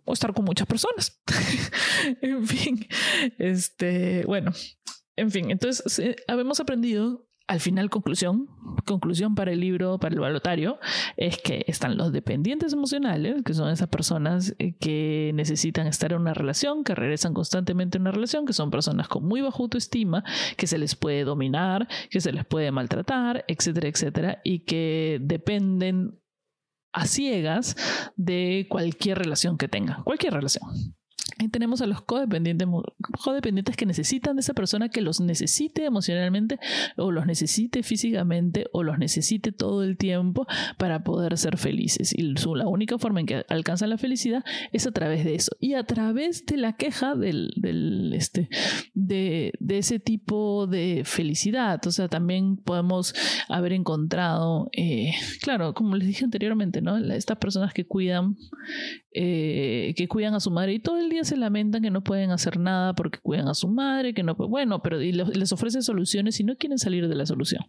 O 0.04 0.12
estar 0.12 0.32
con 0.32 0.44
muchas 0.44 0.66
personas. 0.66 1.20
en 2.22 2.46
fin, 2.46 2.86
este, 3.38 4.24
bueno, 4.24 4.52
en 5.16 5.30
fin, 5.30 5.50
entonces 5.50 5.98
eh, 5.98 6.16
habemos 6.28 6.60
aprendido 6.60 7.25
al 7.48 7.60
final, 7.60 7.90
conclusión, 7.90 8.48
conclusión 8.84 9.36
para 9.36 9.52
el 9.52 9.60
libro, 9.60 9.98
para 9.98 10.14
el 10.14 10.20
balotario, 10.20 10.80
es 11.16 11.38
que 11.38 11.64
están 11.68 11.96
los 11.96 12.12
dependientes 12.12 12.72
emocionales, 12.72 13.42
que 13.44 13.54
son 13.54 13.70
esas 13.70 13.88
personas 13.88 14.54
eh, 14.58 14.74
que 14.80 15.30
necesitan 15.34 15.86
estar 15.86 16.12
en 16.12 16.20
una 16.20 16.34
relación, 16.34 16.82
que 16.82 16.94
regresan 16.94 17.34
constantemente 17.34 17.98
en 17.98 18.02
una 18.02 18.10
relación, 18.10 18.46
que 18.46 18.52
son 18.52 18.70
personas 18.70 19.06
con 19.06 19.24
muy 19.24 19.42
baja 19.42 19.58
autoestima, 19.58 20.24
que 20.56 20.66
se 20.66 20.78
les 20.78 20.96
puede 20.96 21.22
dominar, 21.22 21.86
que 22.10 22.20
se 22.20 22.32
les 22.32 22.44
puede 22.44 22.72
maltratar, 22.72 23.44
etcétera, 23.46 23.88
etcétera, 23.88 24.40
y 24.42 24.60
que 24.60 25.18
dependen 25.22 26.18
a 26.92 27.06
ciegas 27.06 27.76
de 28.16 28.66
cualquier 28.68 29.18
relación 29.18 29.56
que 29.56 29.68
tengan, 29.68 30.02
cualquier 30.02 30.32
relación. 30.32 30.64
Y 31.38 31.48
tenemos 31.48 31.82
a 31.82 31.86
los 31.86 32.00
codependientes, 32.00 32.66
codependientes 33.22 33.76
que 33.76 33.84
necesitan 33.84 34.36
de 34.36 34.40
esa 34.40 34.54
persona 34.54 34.88
que 34.88 35.02
los 35.02 35.20
necesite 35.20 35.84
emocionalmente 35.84 36.58
o 36.96 37.10
los 37.10 37.26
necesite 37.26 37.82
físicamente 37.82 38.66
o 38.72 38.82
los 38.82 38.98
necesite 38.98 39.52
todo 39.52 39.82
el 39.82 39.98
tiempo 39.98 40.46
para 40.78 41.04
poder 41.04 41.36
ser 41.36 41.58
felices. 41.58 42.14
Y 42.14 42.34
la 42.54 42.66
única 42.66 42.98
forma 42.98 43.20
en 43.20 43.26
que 43.26 43.44
alcanzan 43.48 43.90
la 43.90 43.98
felicidad 43.98 44.44
es 44.72 44.86
a 44.86 44.92
través 44.92 45.24
de 45.24 45.34
eso. 45.34 45.52
Y 45.60 45.74
a 45.74 45.84
través 45.84 46.46
de 46.46 46.56
la 46.56 46.74
queja 46.74 47.14
del, 47.14 47.52
del 47.56 48.14
este, 48.14 48.48
de, 48.94 49.52
de, 49.60 49.78
ese 49.78 49.98
tipo 49.98 50.66
de 50.66 51.02
felicidad. 51.04 51.86
O 51.86 51.90
sea, 51.90 52.08
también 52.08 52.56
podemos 52.56 53.14
haber 53.48 53.72
encontrado, 53.72 54.70
eh, 54.72 55.12
claro, 55.42 55.74
como 55.74 55.96
les 55.96 56.08
dije 56.08 56.24
anteriormente, 56.24 56.80
¿no? 56.80 56.96
Estas 56.96 57.36
personas 57.36 57.74
que 57.74 57.86
cuidan, 57.86 58.36
eh, 59.12 59.92
que 59.96 60.08
cuidan 60.08 60.34
a 60.34 60.40
su 60.40 60.50
madre 60.50 60.74
y 60.74 60.78
todo 60.78 60.98
el 60.98 61.10
día 61.10 61.24
se 61.26 61.36
lamentan 61.36 61.82
que 61.82 61.90
no 61.90 62.02
pueden 62.02 62.30
hacer 62.30 62.58
nada 62.58 62.94
porque 62.94 63.18
cuidan 63.18 63.48
a 63.48 63.54
su 63.54 63.68
madre, 63.68 64.14
que 64.14 64.22
no 64.22 64.34
bueno, 64.34 64.82
pero 64.82 64.98
les 64.98 65.52
ofrece 65.52 65.82
soluciones 65.82 66.40
y 66.40 66.44
no 66.44 66.56
quieren 66.56 66.78
salir 66.78 67.08
de 67.08 67.14
la 67.14 67.26
solución. 67.26 67.62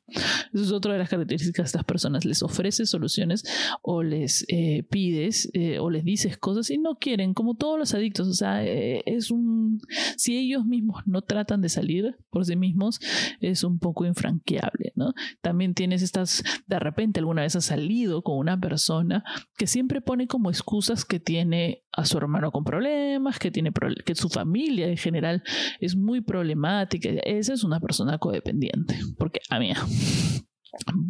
Eso 0.53 0.63
es 0.63 0.71
otra 0.71 0.93
de 0.93 0.99
las 0.99 1.09
características 1.09 1.65
de 1.65 1.67
estas 1.67 1.83
personas. 1.83 2.25
Les 2.25 2.43
ofreces 2.43 2.89
soluciones 2.89 3.43
o 3.81 4.03
les 4.03 4.45
eh, 4.49 4.83
pides 4.89 5.49
eh, 5.53 5.79
o 5.79 5.89
les 5.89 6.03
dices 6.03 6.37
cosas 6.37 6.69
y 6.69 6.77
no 6.77 6.95
quieren, 6.95 7.33
como 7.33 7.55
todos 7.55 7.77
los 7.77 7.93
adictos. 7.93 8.27
O 8.27 8.33
sea, 8.33 8.65
eh, 8.65 9.03
es 9.05 9.31
un. 9.31 9.79
Si 10.17 10.37
ellos 10.37 10.65
mismos 10.65 11.03
no 11.05 11.21
tratan 11.21 11.61
de 11.61 11.69
salir 11.69 12.15
por 12.29 12.45
sí 12.45 12.55
mismos, 12.55 12.99
es 13.41 13.63
un 13.63 13.79
poco 13.79 14.05
infranqueable, 14.05 14.93
¿no? 14.95 15.13
También 15.41 15.73
tienes 15.73 16.01
estas. 16.01 16.43
De 16.67 16.79
repente, 16.79 17.19
alguna 17.19 17.41
vez 17.41 17.55
has 17.55 17.65
salido 17.65 18.21
con 18.21 18.37
una 18.37 18.59
persona 18.59 19.23
que 19.57 19.67
siempre 19.67 20.01
pone 20.01 20.27
como 20.27 20.49
excusas 20.49 21.05
que 21.05 21.19
tiene 21.19 21.83
a 21.91 22.05
su 22.05 22.17
hermano 22.17 22.51
con 22.51 22.63
problemas, 22.63 23.39
que 23.39 23.46
tiene 23.51 23.71
que 24.05 24.15
su 24.15 24.29
familia 24.29 24.87
en 24.87 24.97
general 24.97 25.43
es 25.79 25.95
muy 25.95 26.21
problemática. 26.21 27.09
Esa 27.23 27.53
es 27.53 27.63
una 27.63 27.79
persona 27.79 28.17
codependiente, 28.17 28.97
porque 29.17 29.39
a 29.49 29.59
mí 29.59 29.71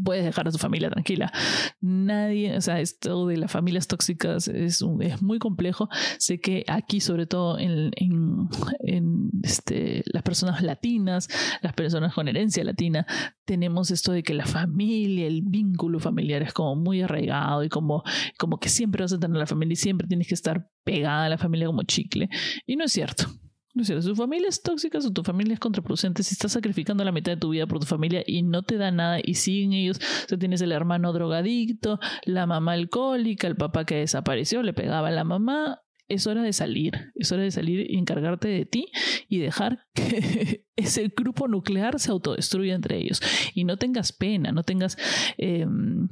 puedes 0.04 0.26
dejar 0.26 0.48
a 0.48 0.52
tu 0.52 0.58
familia 0.58 0.90
tranquila. 0.90 1.32
Nadie, 1.82 2.56
o 2.56 2.62
sea, 2.62 2.80
esto 2.80 3.28
de 3.28 3.38
las 3.38 3.52
familias 3.52 3.88
tóxicas 3.88 4.48
es, 4.48 4.84
es 5.02 5.22
muy 5.22 5.40
complejo. 5.40 5.90
Sé 6.20 6.40
que 6.40 6.64
aquí, 6.68 7.00
sobre 7.00 7.26
todo 7.26 7.60
en, 7.60 7.92
en, 7.96 9.30
este, 9.44 10.04
las 10.06 10.24
personas 10.24 10.62
latinas, 10.62 11.28
las 11.62 11.74
personas 11.74 12.14
con 12.14 12.28
herencia 12.28 12.64
latina, 12.64 13.06
tenemos 13.46 13.92
esto 13.92 14.12
de 14.12 14.24
que 14.24 14.34
la 14.34 14.46
familia, 14.46 15.28
el 15.28 15.42
vínculo 15.44 16.00
familiar 16.00 16.42
es 16.44 16.54
como 16.54 16.76
muy 16.76 17.02
arraigado 17.02 17.64
y 17.64 17.70
como, 17.70 18.04
como 18.38 18.60
que 18.60 18.70
siempre 18.70 19.04
vas 19.04 19.14
a 19.14 19.20
tener 19.20 19.38
la 19.38 19.48
familia 19.48 19.74
y 19.74 19.78
siempre 19.78 20.08
tienes 20.08 20.28
que 20.28 20.36
estar 20.36 20.70
pegada 20.84 21.26
a 21.26 21.30
la 21.30 21.38
familia 21.38 21.68
como 21.68 21.84
chicle. 21.84 22.30
Y 22.66 22.76
no 22.76 22.86
es 22.86 22.92
cierto. 22.92 23.28
Cierto. 23.84 24.08
Tu 24.08 24.16
familia 24.16 24.50
es 24.50 24.62
tóxica 24.62 24.98
o 24.98 25.12
tu 25.12 25.24
familia 25.24 25.54
es 25.54 25.60
contraproducente. 25.60 26.24
Si 26.24 26.34
estás 26.34 26.52
sacrificando 26.52 27.04
la 27.04 27.12
mitad 27.12 27.32
de 27.32 27.38
tu 27.38 27.50
vida 27.50 27.68
por 27.68 27.80
tu 27.80 27.86
familia 27.86 28.24
y 28.26 28.44
no 28.44 28.64
te 28.64 28.78
da 28.78 28.92
nada 28.92 29.20
y 29.24 29.36
siguen 29.36 29.74
ellos, 29.74 30.00
o 30.26 30.30
sea, 30.30 30.38
tienes 30.38 30.62
el 30.62 30.72
hermano 30.72 31.14
drogadicto, 31.14 32.00
la 32.26 32.46
mamá 32.46 32.74
alcohólica, 32.74 33.48
el 33.48 33.56
papá 33.56 33.86
que 33.86 33.96
desapareció, 33.96 34.64
le 34.64 34.74
pegaba 34.74 35.10
a 35.10 35.12
la 35.12 35.24
mamá, 35.24 35.82
es 36.10 36.26
hora 36.26 36.42
de 36.42 36.54
salir, 36.54 37.12
es 37.16 37.32
hora 37.32 37.44
de 37.44 37.52
salir 37.52 37.92
y 37.92 37.98
encargarte 37.98 38.48
de 38.48 38.66
ti 38.66 38.88
y 39.28 39.40
dejar 39.40 39.86
que 39.94 40.66
ese 40.76 41.12
grupo 41.16 41.48
nuclear 41.48 42.00
se 42.00 42.12
autodestruya 42.12 42.76
entre 42.76 42.98
ellos. 42.98 43.22
Y 43.54 43.66
no 43.66 43.78
tengas 43.78 44.14
pena, 44.14 44.52
no 44.52 44.64
tengas 44.64 44.98
em, 45.38 46.10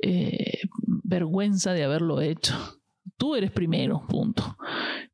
eh, 0.00 0.60
vergüenza 1.02 1.72
de 1.72 1.84
haberlo 1.84 2.20
hecho. 2.20 2.54
Tú 3.16 3.34
eres 3.36 3.50
primero, 3.50 4.04
punto. 4.08 4.56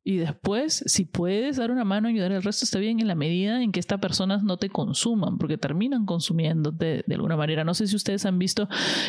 Y 0.03 0.17
después, 0.17 0.83
si 0.87 1.05
puedes 1.05 1.57
dar 1.57 1.69
una 1.71 1.83
mano 1.83 2.09
y 2.09 2.13
ayudar 2.13 2.31
al 2.31 2.43
resto, 2.43 2.65
está 2.65 2.79
bien 2.79 2.99
en 2.99 3.07
la 3.07 3.15
medida 3.15 3.61
en 3.61 3.71
que 3.71 3.79
estas 3.79 3.99
personas 3.99 4.43
no 4.43 4.57
te 4.57 4.69
consuman, 4.69 5.37
porque 5.37 5.57
terminan 5.57 6.05
consumiéndote 6.05 7.03
de 7.05 7.15
alguna 7.15 7.37
manera. 7.37 7.63
No 7.63 7.73
sé 7.73 7.87
si 7.87 7.95
ustedes 7.95 8.25
han 8.25 8.39
visto 8.39 8.67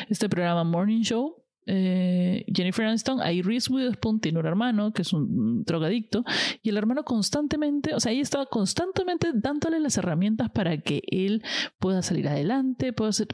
este 0.08 0.28
programa 0.28 0.64
Morning 0.64 1.02
Show 1.02 1.41
eh, 1.66 2.44
Jennifer 2.52 2.86
Aniston, 2.86 3.20
ahí 3.20 3.42
Reese 3.42 3.72
Witherspoon 3.72 4.20
tiene 4.20 4.40
un 4.40 4.46
hermano 4.46 4.92
que 4.92 5.02
es 5.02 5.12
un 5.12 5.64
drogadicto 5.64 6.24
y 6.62 6.70
el 6.70 6.76
hermano 6.76 7.04
constantemente, 7.04 7.94
o 7.94 8.00
sea, 8.00 8.12
ella 8.12 8.22
estaba 8.22 8.46
constantemente 8.46 9.30
dándole 9.34 9.78
las 9.80 9.96
herramientas 9.96 10.50
para 10.50 10.78
que 10.78 11.02
él 11.06 11.42
pueda 11.78 12.02
salir 12.02 12.28
adelante, 12.28 12.92
pueda, 12.92 13.10
hacer, 13.10 13.28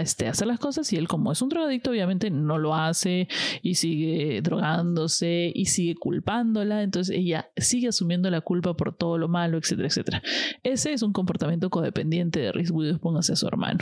este, 0.00 0.28
hacer 0.28 0.46
las 0.46 0.58
cosas 0.58 0.92
y 0.92 0.96
él 0.96 1.08
como 1.08 1.32
es 1.32 1.40
un 1.42 1.48
drogadicto 1.48 1.90
obviamente 1.90 2.30
no 2.30 2.58
lo 2.58 2.74
hace 2.74 3.28
y 3.62 3.74
sigue 3.76 4.42
drogándose 4.42 5.50
y 5.54 5.66
sigue 5.66 5.94
culpándola, 5.94 6.82
entonces 6.82 7.16
ella 7.16 7.50
sigue 7.56 7.88
asumiendo 7.88 8.30
la 8.30 8.40
culpa 8.40 8.76
por 8.76 8.94
todo 8.94 9.18
lo 9.18 9.28
malo, 9.28 9.58
etcétera, 9.58 9.88
etcétera. 9.88 10.22
Ese 10.62 10.92
es 10.92 11.02
un 11.02 11.12
comportamiento 11.12 11.70
codependiente 11.70 12.40
de 12.40 12.52
Reese 12.52 12.72
Witherspoon 12.72 13.16
hacia 13.16 13.36
su 13.36 13.46
hermano. 13.46 13.78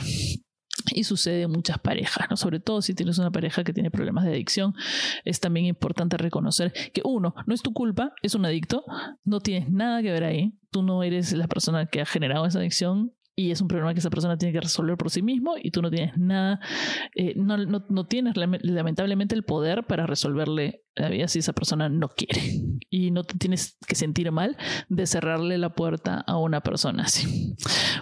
Y 0.93 1.03
sucede 1.03 1.43
en 1.43 1.51
muchas 1.51 1.79
parejas, 1.79 2.27
¿no? 2.29 2.37
Sobre 2.37 2.59
todo 2.59 2.81
si 2.81 2.93
tienes 2.93 3.17
una 3.17 3.31
pareja 3.31 3.63
que 3.63 3.73
tiene 3.73 3.91
problemas 3.91 4.25
de 4.25 4.31
adicción, 4.31 4.73
es 5.25 5.39
también 5.39 5.65
importante 5.65 6.17
reconocer 6.17 6.73
que 6.93 7.01
uno, 7.03 7.35
no 7.45 7.53
es 7.53 7.61
tu 7.61 7.73
culpa, 7.73 8.13
es 8.21 8.35
un 8.35 8.45
adicto, 8.45 8.83
no 9.23 9.39
tienes 9.39 9.69
nada 9.69 10.01
que 10.01 10.11
ver 10.11 10.23
ahí, 10.23 10.53
tú 10.71 10.83
no 10.83 11.03
eres 11.03 11.33
la 11.33 11.47
persona 11.47 11.85
que 11.87 12.01
ha 12.01 12.05
generado 12.05 12.45
esa 12.45 12.59
adicción, 12.59 13.13
y 13.39 13.51
es 13.51 13.61
un 13.61 13.69
problema 13.69 13.93
que 13.93 14.01
esa 14.01 14.09
persona 14.09 14.37
tiene 14.37 14.51
que 14.51 14.59
resolver 14.59 14.97
por 14.97 15.09
sí 15.09 15.21
mismo 15.21 15.55
y 15.61 15.71
tú 15.71 15.81
no 15.81 15.89
tienes 15.89 16.17
nada, 16.17 16.59
eh, 17.15 17.35
no, 17.37 17.55
no, 17.55 17.85
no, 17.87 18.05
tienes 18.05 18.35
lamentablemente 18.35 19.33
el 19.33 19.43
poder 19.43 19.85
para 19.85 20.05
resolverle 20.05 20.83
la 20.93 21.07
vida 21.07 21.29
si 21.29 21.39
esa 21.39 21.53
persona 21.53 21.87
no 21.87 22.09
quiere. 22.09 22.41
Y 22.89 23.11
no 23.11 23.23
te 23.23 23.37
tienes 23.37 23.77
que 23.87 23.95
sentir 23.95 24.29
mal 24.31 24.57
de 24.89 25.05
cerrarle 25.05 25.57
la 25.57 25.73
puerta 25.73 26.19
a 26.27 26.37
una 26.37 26.59
persona 26.61 27.03
así. 27.03 27.55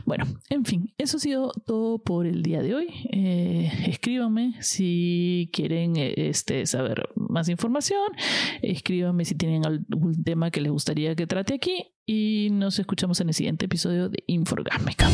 Bueno, 0.05 0.25
en 0.49 0.65
fin, 0.65 0.93
eso 0.97 1.17
ha 1.17 1.19
sido 1.19 1.51
todo 1.65 1.99
por 1.99 2.25
el 2.25 2.41
día 2.41 2.63
de 2.63 2.73
hoy. 2.73 2.87
Eh, 3.11 3.71
escríbanme 3.87 4.55
si 4.61 5.51
quieren 5.53 5.97
eh, 5.97 6.13
este, 6.15 6.65
saber 6.65 7.09
más 7.15 7.47
información. 7.49 8.07
Escríbanme 8.63 9.23
si 9.25 9.35
tienen 9.35 9.67
algún 9.67 10.23
tema 10.23 10.49
que 10.49 10.61
les 10.61 10.71
gustaría 10.71 11.15
que 11.15 11.27
trate 11.27 11.53
aquí 11.53 11.96
y 12.07 12.47
nos 12.51 12.79
escuchamos 12.79 13.19
en 13.19 13.27
el 13.27 13.35
siguiente 13.35 13.65
episodio 13.65 14.09
de 14.09 14.23
Inforgámica. 14.27 15.07